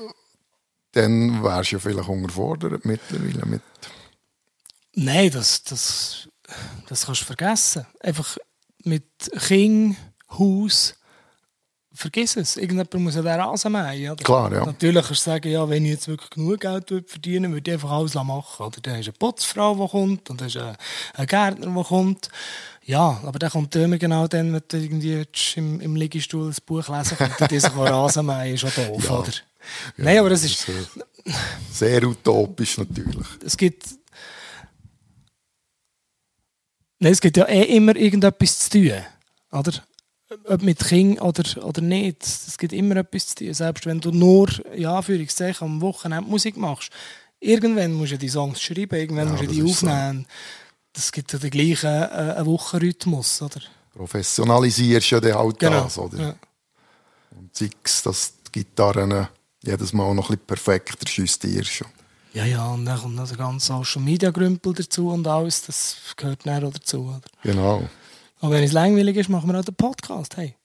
dann 0.92 1.42
wärst 1.42 1.72
du 1.72 1.76
ja 1.76 1.80
vielleicht 1.80 2.08
unterfordert 2.08 2.84
mittlerweile 2.84 3.46
mit. 3.46 3.62
Nein, 4.94 5.30
das, 5.30 5.62
das 5.64 6.28
das 6.88 7.06
kannst 7.06 7.22
du 7.22 7.26
vergessen. 7.26 7.86
Einfach 8.00 8.36
mit 8.84 9.04
Kind, 9.46 9.96
Haus, 10.30 10.94
vergiss 11.94 12.36
es. 12.36 12.56
Irgendjemand 12.56 12.94
muss 12.94 13.14
ja 13.14 13.22
den 13.22 13.40
Rasen 13.40 13.72
mähen. 13.72 14.16
Klar, 14.16 14.52
ja. 14.52 14.64
Natürlich 14.64 15.04
kannst 15.04 15.26
du 15.26 15.30
sagen, 15.30 15.50
ja, 15.50 15.68
wenn 15.68 15.84
ich 15.84 15.92
jetzt 15.92 16.08
wirklich 16.08 16.30
genug 16.30 16.60
Geld 16.60 16.88
verdienen 17.06 17.52
würde, 17.52 17.54
würde 17.54 17.70
ich 17.70 17.74
einfach 17.74 17.90
alles 17.90 18.14
machen. 18.14 18.66
Oder 18.66 18.80
dann 18.80 19.00
du 19.00 19.10
eine 19.10 19.12
Putzfrau, 19.12 19.74
die 19.74 19.88
kommt, 19.90 20.30
und 20.30 20.40
dann 20.40 20.48
du 20.48 20.76
einen 21.14 21.26
Gärtner, 21.26 21.66
der 21.66 21.84
kommt. 21.84 22.28
Ja, 22.84 23.20
aber 23.24 23.38
der 23.38 23.50
kommt 23.50 23.76
immer 23.76 23.98
genau 23.98 24.26
dann, 24.26 24.52
wenn 24.52 24.62
du 24.66 24.76
irgendwie 24.76 25.24
im, 25.54 25.80
im 25.80 25.96
Liegestuhl 25.96 26.48
ein 26.48 26.56
Buch 26.66 26.88
lesen 26.88 27.16
kannst, 27.16 27.40
und 27.40 27.50
sich 27.50 27.76
Rasen 27.76 28.26
mähen, 28.26 28.54
ist 28.54 28.64
auch 28.64 28.70
doof, 28.70 29.04
ja. 29.04 29.18
oder? 29.18 29.30
Ja, 29.96 30.04
Nein, 30.04 30.18
aber 30.18 30.30
das 30.30 30.44
ist... 30.44 30.66
Sehr, 30.66 30.74
sehr 31.70 32.04
utopisch 32.04 32.78
natürlich. 32.78 33.26
Es 33.44 33.56
gibt 33.56 33.84
Nein, 37.02 37.12
es 37.14 37.20
gibt 37.20 37.36
ja 37.36 37.46
eh 37.46 37.64
immer 37.76 37.96
irgendetwas 37.96 38.60
zu 38.60 38.70
tun. 38.70 38.92
Oder? 39.50 39.72
Ob 40.44 40.62
mit 40.62 40.78
Kind 40.78 41.20
oder, 41.20 41.66
oder 41.66 41.82
nicht. 41.82 42.22
Es 42.22 42.56
gibt 42.56 42.72
immer 42.72 42.94
etwas 42.94 43.26
zu 43.26 43.34
tun. 43.44 43.54
Selbst 43.54 43.86
wenn 43.86 44.00
du 44.00 44.12
nur, 44.12 44.48
ja, 44.76 44.98
Anführungszeichen, 44.98 45.66
am 45.66 45.80
Wochenende 45.80 46.30
Musik 46.30 46.56
machst. 46.56 46.90
Irgendwann 47.40 47.94
musst 47.94 48.12
du 48.12 48.18
die 48.18 48.28
Songs 48.28 48.62
schreiben, 48.62 48.94
irgendwann 48.94 49.26
ja, 49.26 49.32
musst 49.32 49.42
du 49.42 49.48
die 49.48 49.64
aufnehmen. 49.64 50.26
So. 50.28 50.28
Das 50.92 51.10
gibt 51.10 51.32
ja 51.32 51.40
den 51.40 51.50
gleichen 51.50 51.90
äh, 51.90 52.46
Wochenrhythmus, 52.46 53.42
oder? 53.42 53.60
Professionalisierst 53.94 55.10
ja 55.10 55.20
den 55.20 55.34
halt 55.34 55.58
genau. 55.58 55.82
das, 55.82 55.98
oder? 55.98 56.18
Ja. 56.20 56.34
Und 57.36 57.56
sei 57.56 57.68
es, 57.82 58.02
dass 58.02 58.34
die 58.46 58.60
Gitarren 58.60 59.26
jedes 59.60 59.92
Mal 59.92 60.14
noch 60.14 60.30
ein 60.30 60.38
bisschen 60.38 60.46
perfekter 60.46 61.10
justierst. 61.10 61.84
Ja, 62.34 62.44
ja, 62.46 62.66
und 62.68 62.86
dann 62.86 62.98
kommt 62.98 63.16
noch 63.16 63.28
der 63.28 63.36
ganze 63.36 63.66
Social 63.66 64.00
Media 64.00 64.30
Grümpel 64.30 64.72
dazu 64.72 65.10
und 65.10 65.26
alles, 65.26 65.66
das 65.66 65.96
gehört 66.16 66.46
näher 66.46 66.60
dazu. 66.60 67.02
Oder? 67.02 67.20
Genau. 67.42 67.88
Und 68.40 68.50
wenn 68.50 68.64
es 68.64 68.72
langweilig 68.72 69.16
ist, 69.16 69.28
machen 69.28 69.52
wir 69.52 69.60
auch 69.60 69.64
den 69.64 69.74
Podcast. 69.74 70.36
Hey. 70.36 70.56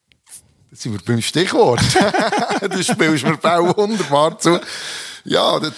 Jetzt 0.72 0.84
sind 0.84 0.94
wir 0.94 1.02
beim 1.04 1.22
Stichwort. 1.22 1.82
du 2.62 2.84
spielst 2.84 3.26
mir 3.26 3.38
auch 3.44 3.78
wunderbar 3.78 4.40
zu. 4.40 4.60
Ja, 5.26 5.60
das, 5.60 5.74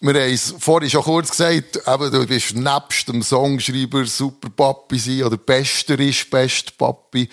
wir 0.00 0.14
haben 0.14 0.32
es 0.32 0.54
vorhin 0.56 0.88
schon 0.88 1.02
kurz 1.02 1.30
gesagt, 1.30 1.80
eben, 1.84 2.12
du 2.12 2.26
bist 2.26 2.54
nebst 2.54 3.08
dem 3.08 3.22
Songschreiber 3.22 4.06
Super 4.06 4.50
Papi 4.50 4.98
sein 4.98 5.24
oder 5.24 5.36
Bester 5.36 5.98
ist 5.98 6.30
Best 6.30 6.78
Papi 6.78 7.28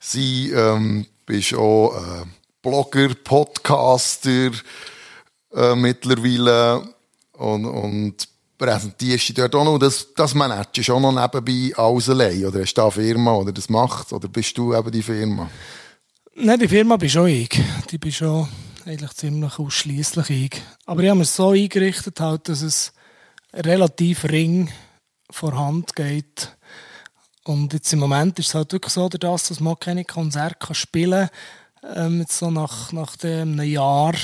sein. 0.00 0.50
Ähm, 0.52 1.06
bist 1.24 1.54
auch 1.54 1.94
äh, 1.94 2.24
Blogger, 2.60 3.14
Podcaster 3.14 4.50
äh, 5.54 5.74
mittlerweile 5.76 6.82
und, 7.40 7.64
und 7.64 8.28
präsentierst 8.58 9.28
dich 9.28 9.34
dort 9.34 9.54
auch 9.54 9.64
noch. 9.64 9.78
Das, 9.78 10.08
das 10.14 10.34
managst 10.34 10.90
auch 10.90 11.00
noch 11.00 11.12
nebenbei 11.12 11.76
alles 11.76 12.10
allein. 12.10 12.44
Oder 12.44 12.60
hast 12.60 12.74
du 12.74 12.82
eine 12.82 12.90
Firma, 12.90 13.34
oder 13.34 13.52
das 13.52 13.68
macht 13.68 14.12
Oder 14.12 14.28
bist 14.28 14.56
du 14.58 14.74
eben 14.74 14.90
die 14.90 15.02
Firma? 15.02 15.48
Nein, 16.34 16.58
die 16.58 16.68
Firma 16.68 16.96
bin 16.96 17.08
schon 17.08 17.28
ich. 17.28 17.60
Die 17.90 17.98
bin 17.98 18.12
schon 18.12 18.46
eigentlich 18.84 19.12
ziemlich 19.14 19.58
ausschließlich 19.58 20.30
ich. 20.30 20.62
Aber 20.84 21.02
ich 21.02 21.10
habe 21.10 21.22
es 21.22 21.34
so 21.34 21.50
eingerichtet, 21.50 22.20
halt, 22.20 22.48
dass 22.48 22.62
es 22.62 22.92
relativ 23.54 24.24
ring 24.24 24.70
vorhand 25.30 25.96
geht. 25.96 26.56
Und 27.44 27.72
jetzt 27.72 27.92
im 27.92 28.00
Moment 28.00 28.38
ist 28.38 28.48
es 28.48 28.54
halt 28.54 28.72
wirklich 28.72 28.92
so, 28.92 29.08
dass 29.08 29.60
man 29.60 29.78
keine 29.78 30.04
Konzerte 30.04 30.74
spielen 30.74 31.28
kann. 31.82 31.96
Ähm, 31.96 32.20
jetzt 32.20 32.36
so 32.36 32.50
nach, 32.50 32.92
nach 32.92 33.16
einem 33.22 33.62
Jahr 33.62 34.14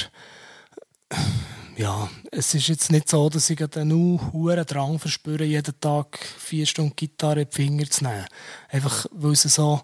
ja, 1.77 2.09
es 2.33 2.55
ist 2.55 2.69
jetzt 2.69 2.91
nicht 2.91 3.09
so, 3.09 3.29
dass 3.29 3.51
ich 3.51 3.61
einen 3.77 4.33
hohen 4.33 4.65
Drang 4.67 4.99
verspüre, 4.99 5.45
jeden 5.45 5.79
Tag 5.81 6.19
vier 6.39 6.67
Stunden 6.67 6.97
Gitarre 6.97 7.43
in 7.43 7.49
die 7.51 7.55
Finger 7.55 7.91
zu 7.91 8.05
nehmen. 8.05 8.27
Einfach, 8.69 9.07
weil 9.13 9.33
es 9.33 9.43
so, 9.43 9.83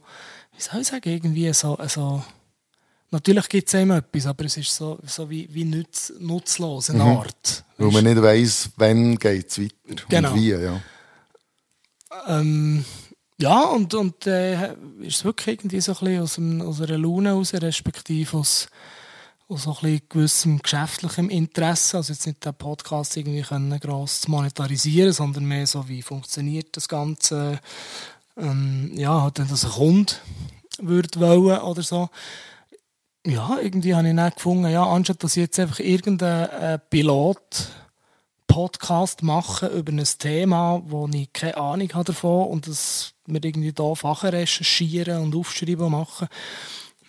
wie 0.57 0.63
soll 0.63 0.81
ich 0.81 0.87
sagen, 0.89 1.09
irgendwie 1.09 1.53
so, 1.53 1.79
so 1.89 2.23
Natürlich 3.13 3.47
gibt 3.51 3.69
es 3.69 3.75
immer 3.75 3.99
etwas, 3.99 4.25
aber 4.27 4.47
es 4.47 4.57
ist 4.57 4.75
so, 4.75 4.99
so 5.05 5.29
wie, 5.29 5.47
wie 5.53 5.65
nutz, 5.65 6.15
nutzlos, 6.19 6.89
eine 6.89 7.05
Mhm. 7.05 7.11
Art. 7.19 7.65
Weil 7.77 7.91
man 7.91 8.05
nicht 8.05 8.23
weiss, 8.23 8.71
wann 8.77 9.17
geht 9.17 9.51
es 9.51 9.59
weiter 9.61 10.05
Genau. 10.09 10.31
und 10.33 10.37
wie. 10.41 10.49
Ja. 10.51 10.81
Ähm, 12.27 12.85
ja, 13.39 13.65
und, 13.65 13.93
und 13.93 14.27
äh, 14.27 14.73
ist 15.01 15.17
es 15.17 15.25
wirklich 15.27 15.59
irgendwie 15.59 15.81
so 15.83 15.93
ein 15.93 15.99
bisschen 15.99 16.23
aus, 16.23 16.35
dem, 16.37 16.61
aus 16.63 16.81
einer 16.81 16.97
Laune 16.97 17.29
heraus, 17.31 17.53
respektive 17.53 18.39
aus, 18.39 18.69
aus 19.53 19.65
so 19.65 19.77
ein 19.83 20.01
gewissem 20.09 20.61
geschäftlichem 20.61 21.29
Interesse. 21.29 21.99
Also 21.99 22.12
jetzt 22.12 22.27
nicht 22.27 22.45
den 22.45 22.55
Podcast 22.55 23.17
irgendwie 23.17 23.43
können 23.43 23.79
gross 23.79 24.27
monetarisieren, 24.29 25.12
sondern 25.12 25.45
mehr 25.45 25.67
so, 25.67 25.88
wie 25.88 26.03
funktioniert 26.03 26.77
das 26.77 26.88
Ganze. 26.88 27.61
Ähm, 28.37 28.91
ja, 28.95 29.23
halt, 29.23 29.38
wenn 29.38 29.49
das 29.49 29.65
ein 29.65 29.71
Kunde 29.71 30.12
würde 30.79 31.21
wollen 31.21 31.61
oder 31.61 31.83
so. 31.83 32.09
Ja, 33.27 33.59
irgendwie 33.61 33.95
habe 33.95 34.09
ich 34.09 34.17
dann 34.17 34.31
gefunden, 34.31 34.69
ja, 34.69 34.85
anstatt 34.85 35.23
dass 35.23 35.37
ich 35.37 35.43
jetzt 35.43 35.61
einfach 35.61 35.79
irgendeinen 35.79 36.49
äh, 36.49 36.79
Pilot 36.79 37.69
Podcast 38.49 39.23
machen 39.23 39.71
über 39.71 39.93
ein 39.93 40.05
Thema, 40.19 40.83
wo 40.85 41.09
ich 41.12 41.33
keine 41.33 41.57
Ahnung 41.57 41.93
habe 41.95 42.05
davon 42.05 42.49
und 42.49 42.67
das 42.67 43.15
wir 43.27 43.43
irgendwie 43.43 43.73
da 43.73 43.95
Sachen 43.95 44.31
recherchieren 44.31 45.23
und 45.23 45.35
aufschreiben 45.35 45.91
machen. 45.91 46.29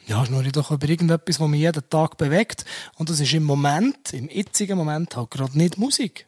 Ja, 0.06 0.26
schnurre 0.26 0.52
doch 0.52 0.72
über 0.72 0.88
irgendetwas, 0.88 1.40
was 1.40 1.48
mich 1.48 1.62
jeden 1.62 1.90
Tag 1.90 2.18
bewegt. 2.18 2.66
Und 2.96 3.10
das 3.10 3.20
ist 3.20 3.34
im 3.34 3.44
Moment, 3.44 4.14
im 4.14 4.30
jetzigen 4.30 4.78
Moment 4.78 5.16
halt 5.16 5.32
gerade 5.32 5.58
nicht 5.58 5.78
Musik. 5.78 6.28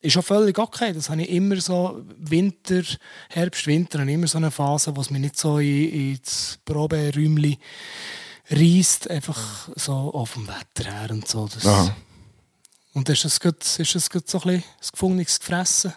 Ist 0.00 0.16
auch 0.16 0.24
völlig 0.24 0.58
okay. 0.58 0.92
Das 0.92 1.10
habe 1.10 1.22
ich 1.22 1.30
immer 1.30 1.60
so, 1.60 2.02
Winter, 2.16 2.82
Herbst, 3.28 3.66
Winter, 3.66 4.00
immer 4.00 4.26
so 4.26 4.38
eine 4.38 4.50
Phase, 4.50 4.96
wo 4.96 5.00
es 5.00 5.10
mich 5.10 5.20
nicht 5.20 5.36
so 5.36 5.58
in, 5.58 6.12
ins 6.12 6.58
Proberäumchen 6.64 7.56
reisst, 8.48 9.10
einfach 9.10 9.68
so 9.76 9.92
auf 9.92 10.34
dem 10.34 10.48
Wetter 10.48 10.90
her 10.90 11.10
und 11.10 11.28
so. 11.28 11.48
Das, 11.52 11.66
Aha. 11.66 11.94
und 12.94 13.08
ist 13.08 13.24
das 13.24 13.40
gut, 13.40 13.62
ist 13.78 13.94
das 13.94 14.08
gut 14.08 14.28
so 14.28 14.38
ein 14.38 14.44
bisschen 14.44 14.64
das 14.78 14.92
gefundenes 14.92 15.38
Gefressen? 15.38 15.92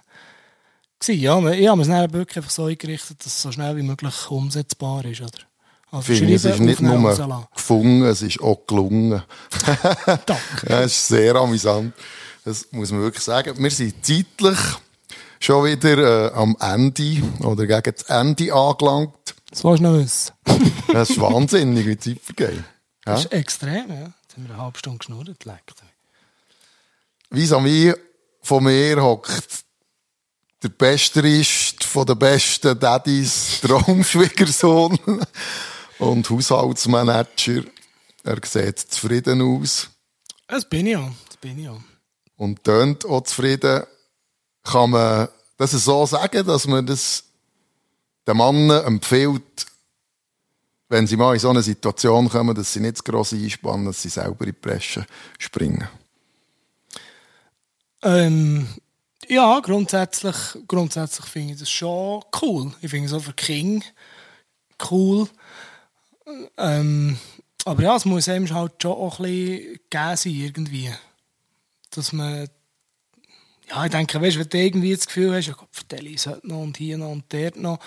gewesen? 0.99 1.21
Ja, 1.21 1.51
ich 1.51 1.67
habe 1.67 1.77
mir 1.77 1.83
es 1.83 1.89
dann 1.89 2.13
wirklich 2.13 2.37
einfach 2.37 2.51
so 2.51 2.65
eingerichtet, 2.65 3.19
dass 3.19 3.27
es 3.27 3.41
so 3.41 3.51
schnell 3.51 3.75
wie 3.77 3.83
möglich 3.83 4.29
umsetzbar 4.29 5.05
ist. 5.05 5.21
Oder? 5.21 5.39
Also 5.93 6.11
Ich 6.11 6.19
finde, 6.19 6.33
es 6.33 6.43
ist 6.43 6.59
nicht 6.59 6.81
nur 6.81 7.45
gefunden, 7.53 8.03
es 8.05 8.23
ist 8.23 8.41
auch 8.41 8.65
gelungen. 8.65 9.21
Danke. 10.25 10.67
Ja, 10.67 10.81
es 10.81 10.93
ist 10.93 11.07
sehr 11.09 11.35
amüsant. 11.35 11.93
Das 12.43 12.67
muss 12.71 12.91
man 12.91 13.01
wirklich 13.01 13.23
sagen. 13.23 13.53
Wir 13.59 13.69
sind 13.69 14.03
zeitlich 14.03 14.57
schon 15.39 15.65
wieder 15.65 16.31
äh, 16.31 16.33
am 16.33 16.57
Ende 16.59 17.21
oder 17.41 17.67
gegen 17.67 17.95
das 17.95 18.09
Ende 18.09 18.51
angelangt. 18.51 19.35
Das 19.51 19.61
du 19.61 19.75
noch 19.75 19.93
wissen. 19.93 20.33
Das 20.91 21.11
ist 21.11 21.21
wahnsinnig, 21.21 21.85
wie 21.85 21.95
die 21.95 22.15
Zeit 22.15 22.23
vergeht. 22.23 22.57
Ja? 23.05 23.13
Das 23.13 23.25
ist 23.25 23.31
extrem, 23.31 23.87
ja. 23.89 24.13
Jetzt 24.23 24.35
haben 24.35 24.47
wir 24.47 24.53
eine 24.55 24.63
halbe 24.63 24.79
Stunde 24.79 24.97
geschnurrt. 24.97 25.45
Leckt. 25.45 25.75
Vis-à-vis 27.29 27.93
von 28.41 28.63
mir 28.63 28.99
hockt 28.99 29.63
der 30.63 30.69
Besterist 30.69 31.83
von 31.83 32.07
den 32.07 32.17
besten 32.17 32.79
Daddys, 32.79 33.59
Traumschwiegersohn 33.61 34.97
und 36.03 36.29
Haushaltsmanager. 36.29 37.63
Er 38.23 38.37
sieht 38.43 38.79
zufrieden 38.79 39.41
aus 39.41 39.89
Das 40.47 40.67
bin 40.67 40.87
ich 40.87 40.93
ja. 40.93 41.11
Das 41.27 41.37
bin 41.37 41.57
ich 41.57 41.65
ja. 41.65 41.77
und 42.37 42.63
tönt 42.63 43.05
auch 43.05 43.23
zufrieden. 43.23 43.83
Kann 44.63 44.91
man 44.91 45.27
das 45.57 45.71
so 45.71 46.05
sagen, 46.05 46.45
dass 46.45 46.67
man 46.67 46.85
das 46.85 47.23
den 48.27 48.37
Mann 48.37 48.69
empfiehlt, 48.69 49.65
wenn 50.87 51.07
sie 51.07 51.17
mal 51.17 51.33
in 51.33 51.39
so 51.39 51.49
eine 51.49 51.61
Situation 51.61 52.29
kommen, 52.29 52.55
dass 52.55 52.71
sie 52.71 52.79
nicht 52.79 52.97
zu 52.97 53.03
gross 53.03 53.33
einspannen, 53.33 53.85
dass 53.85 54.01
sie 54.01 54.09
selber 54.09 54.45
in 54.45 54.53
die 54.53 54.59
Bresche 54.59 55.05
springen? 55.37 55.87
Ähm, 58.01 58.67
ja, 59.27 59.59
grundsätzlich, 59.59 60.35
grundsätzlich 60.67 61.25
finde 61.25 61.53
ich 61.53 61.59
das 61.59 61.69
schon 61.69 62.23
cool. 62.41 62.71
Ich 62.81 62.91
finde 62.91 63.07
es 63.07 63.13
auch 63.13 63.23
für 63.23 63.33
King 63.33 63.83
cool. 64.91 65.27
Ähm, 66.57 67.17
aber 67.65 67.83
ja, 67.83 67.95
es 67.95 68.05
muss 68.05 68.27
einem 68.29 68.53
halt 68.53 68.81
schon 68.81 68.91
auch 68.91 69.19
ein 69.19 69.23
bisschen 69.25 69.79
gegeben 69.89 70.15
sein, 70.15 70.33
irgendwie. 70.33 70.91
Dass 71.91 72.11
man, 72.11 72.47
ja, 73.69 73.85
ich 73.85 73.91
denke, 73.91 74.21
weißt, 74.21 74.37
wenn 74.37 74.49
du 74.49 74.57
irgendwie 74.57 74.95
das 74.95 75.05
Gefühl 75.05 75.33
hast, 75.33 75.47
ja 75.47 75.53
Gott, 75.53 75.69
vertelle 75.71 76.09
ich 76.09 76.25
heute 76.25 76.47
noch 76.47 76.61
und 76.61 76.77
hier 76.77 76.97
noch 76.97 77.11
und 77.11 77.25
dort 77.31 77.55
noch, 77.55 77.79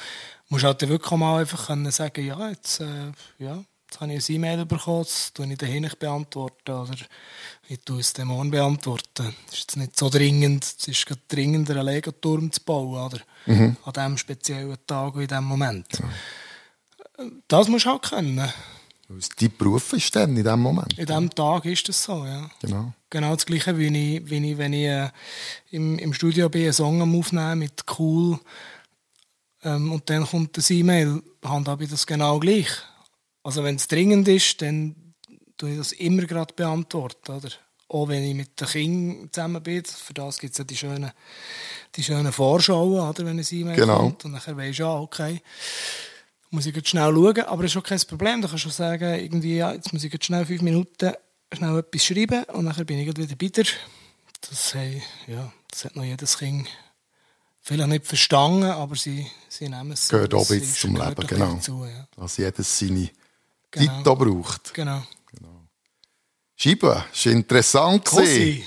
musst 0.49 0.63
du 0.63 0.69
halt 0.69 0.83
dann 0.83 0.89
wirklich 0.89 1.19
mal 1.19 1.41
einfach 1.41 1.67
können 1.67 1.91
sagen, 1.91 2.25
ja, 2.25 2.49
jetzt, 2.49 2.81
äh, 2.81 3.13
ja, 3.39 3.65
jetzt 3.87 4.01
habe 4.01 4.13
ich 4.15 4.29
ein 4.29 4.35
E-Mail 4.35 4.65
bekommen, 4.65 5.03
das 5.03 5.33
tue 5.33 5.47
ich 5.47 5.59
dahin 5.59 5.83
nicht 5.83 5.99
beantworten 5.99 6.73
oder 6.73 6.97
ich 7.69 7.81
tue 7.85 8.01
es 8.01 8.13
dem 8.13 8.29
morgen 8.29 8.51
beantworten. 8.51 9.35
Das 9.47 9.55
ist 9.55 9.61
jetzt 9.61 9.77
nicht 9.77 9.99
so 9.99 10.09
dringend, 10.09 10.65
es 10.65 10.89
ist 10.89 11.05
gerade 11.05 11.21
dringender, 11.29 11.77
einen 11.77 11.87
Lego-Turm 11.87 12.51
zu 12.53 12.61
bauen, 12.63 13.07
oder? 13.07 13.21
An 13.85 13.93
diesem 13.93 14.19
speziellen 14.19 14.79
Tag 14.87 15.15
und 15.15 15.23
in 15.23 15.29
diesem 15.29 15.45
Moment. 15.45 15.89
Das 17.49 17.69
musst 17.69 17.87
du 17.87 17.91
halt 17.91 18.03
können. 18.03 18.53
Weil 19.09 19.19
es 19.19 19.29
dein 19.29 19.57
Beruf 19.57 19.93
ist 19.93 20.15
dann 20.17 20.37
in 20.37 20.45
dem 20.45 20.61
Moment. 20.61 20.99
In 20.99 21.07
diesem 21.07 21.31
Tag 21.31 21.65
ist 21.65 21.89
das 21.89 22.03
so, 22.03 22.25
ja. 22.25 22.51
Genau. 22.61 22.93
Genau 23.09 23.35
das 23.35 23.47
Gleiche, 23.47 23.79
wie 23.79 23.87
ich, 23.87 24.29
wie 24.29 24.51
ich 24.51 24.59
wenn 24.59 24.73
ich 24.73 24.87
äh, 24.87 25.11
im, 25.71 25.99
im 25.99 26.13
Studio 26.13 26.49
bin, 26.49 26.65
einen 26.65 26.73
Song 26.73 27.01
am 27.01 27.17
Aufnehmen 27.17 27.61
mit 27.61 27.85
Cool 27.99 28.39
ähm, 29.63 29.93
und 29.93 30.11
dann 30.11 30.27
kommt 30.27 30.57
das 30.57 30.71
E-Mail, 30.71 31.23
handhabe 31.45 31.85
ich 31.85 31.91
das 31.91 32.07
genau 32.07 32.41
gleich. 32.41 32.69
Also 33.45 33.63
wenn 33.63 33.77
es 33.77 33.87
dringend 33.87 34.27
ist, 34.27 34.61
dann 34.61 35.15
tue 35.57 35.71
ich 35.71 35.79
das 35.79 35.93
immer 35.93 36.23
gerade 36.25 36.53
beantworten, 36.53 37.33
oder? 37.33 37.51
Auch 37.89 38.09
wenn 38.09 38.25
ich 38.25 38.35
mit 38.35 38.61
den 38.61 38.67
Kindern 38.67 39.29
zusammen 39.33 39.63
bin, 39.63 39.85
für 39.85 40.13
das 40.13 40.41
gibt 40.41 40.51
es 40.53 40.59
ja 40.59 40.65
die 40.65 40.77
schönen, 40.77 41.13
die 41.95 42.03
schönen 42.03 42.33
Vorschauen, 42.33 43.09
oder, 43.09 43.25
wenn 43.25 43.39
ein 43.39 43.47
E-Mail 43.49 43.77
Genau. 43.77 43.99
kommt 43.99 44.25
und 44.25 44.33
dann 44.33 44.57
weisst 44.57 44.81
du, 44.81 44.83
ja, 44.83 44.95
okay, 44.97 45.41
muss 46.51 46.67
ich 46.67 46.77
jetzt 46.77 46.89
schnell 46.89 47.13
schauen, 47.13 47.41
aber 47.41 47.63
das 47.63 47.73
ist 47.73 47.77
auch 47.79 47.83
kein 47.83 48.01
Problem, 48.01 48.43
da 48.43 48.49
kannst 48.49 48.65
du 48.65 48.71
sagen, 48.71 49.15
irgendwie, 49.19 49.57
ja, 49.57 49.73
jetzt 49.73 49.93
muss 49.93 50.05
ich 50.05 50.13
jetzt 50.13 50.25
schnell 50.27 50.45
fünf 50.47 50.63
Minuten 50.63 51.13
schnell 51.53 51.79
etwas 51.79 52.05
schreiben 52.05 52.45
und 52.45 52.67
dann 52.67 52.87
bin 52.87 52.99
ich 52.99 53.09
wieder 53.09 53.27
dir. 53.27 53.65
Das, 54.49 54.75
hey, 54.75 55.03
ja, 55.27 55.53
das 55.71 55.85
hat 55.87 55.97
noch 55.97 56.05
jedes 56.05 56.39
Kind 56.39 56.69
vielleicht 57.61 57.89
nicht 57.89 58.07
verstanden, 58.07 58.65
aber 58.65 58.95
sie, 58.95 59.27
sie 59.49 59.69
nehmen 59.69 59.93
es 59.93 60.09
Gehört 60.09 60.35
auch 60.35 60.49
ein 60.49 60.63
zum 60.63 60.97
Leben, 60.97 61.27
genau. 61.27 61.55
Dazu, 61.55 61.85
ja. 61.85 62.07
Dass 62.17 62.37
jedes 62.37 62.79
seine 62.79 63.11
Genau. 63.71 63.97
Zeit 63.97 64.07
da 64.07 64.15
braucht. 64.15 64.75
Genau. 64.75 65.03
Scheibe, 66.57 67.05
ist 67.13 67.27
interessant 67.27 68.05
gewesen. 68.05 68.63
Cosi, 68.63 68.65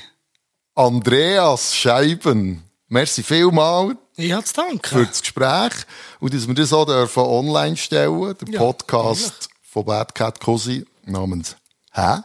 Andreas 0.76 1.76
Scheiben, 1.76 2.64
merci 2.88 3.24
vielmal 3.24 3.98
ich 4.20 4.32
habe 4.34 4.44
zu 4.44 4.54
danken. 4.54 4.82
für 4.84 5.06
das 5.06 5.22
Gespräch 5.22 5.74
und 6.20 6.34
dass 6.34 6.48
wir 6.48 6.54
das 6.56 6.74
auch 6.74 6.86
dürfen 6.86 7.24
online 7.24 7.78
stellen, 7.78 8.36
der 8.40 8.50
Ja, 8.54 8.60
Podcast 8.60 9.50
von 9.62 9.86
Bad 9.86 10.14
Cat 10.16 10.40
Cosi 10.40 10.86
namens 11.06 11.56
«Hä?». 11.94 12.20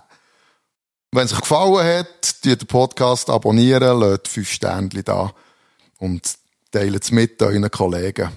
Wenn 1.13 1.27
es 1.27 1.33
euch 1.33 1.41
gefallen 1.41 1.99
hat, 1.99 2.45
abonniert 2.45 2.63
den 2.63 2.67
Podcast, 2.67 3.31
abonnieren, 3.31 4.01
lasst 4.01 4.27
fünf 4.29 4.51
Sternchen 4.51 5.05
da 5.05 5.33
und 5.99 6.35
teilt 6.73 7.05
es 7.05 7.13
mit 7.13 7.41
euren 7.41 7.71
Kollegen. 7.71 8.33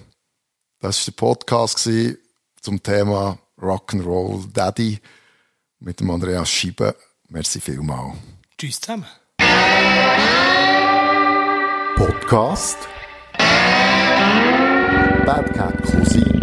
Das 0.78 0.98
war 0.98 1.04
der 1.06 1.12
Podcast 1.12 1.88
zum 2.60 2.80
Thema 2.82 3.38
Rock'n'Roll 3.60 4.52
Daddy 4.52 5.00
mit 5.80 5.98
dem 5.98 6.10
Andreas 6.10 6.48
Scheiben. 6.48 6.92
Merci 7.28 7.60
vielmal. 7.60 8.12
Tschüss 8.56 8.80
zusammen. 8.80 9.06
Podcast 11.96 12.78
Bad 15.26 15.54
Cat 15.54 15.74
Cousin 15.84 16.37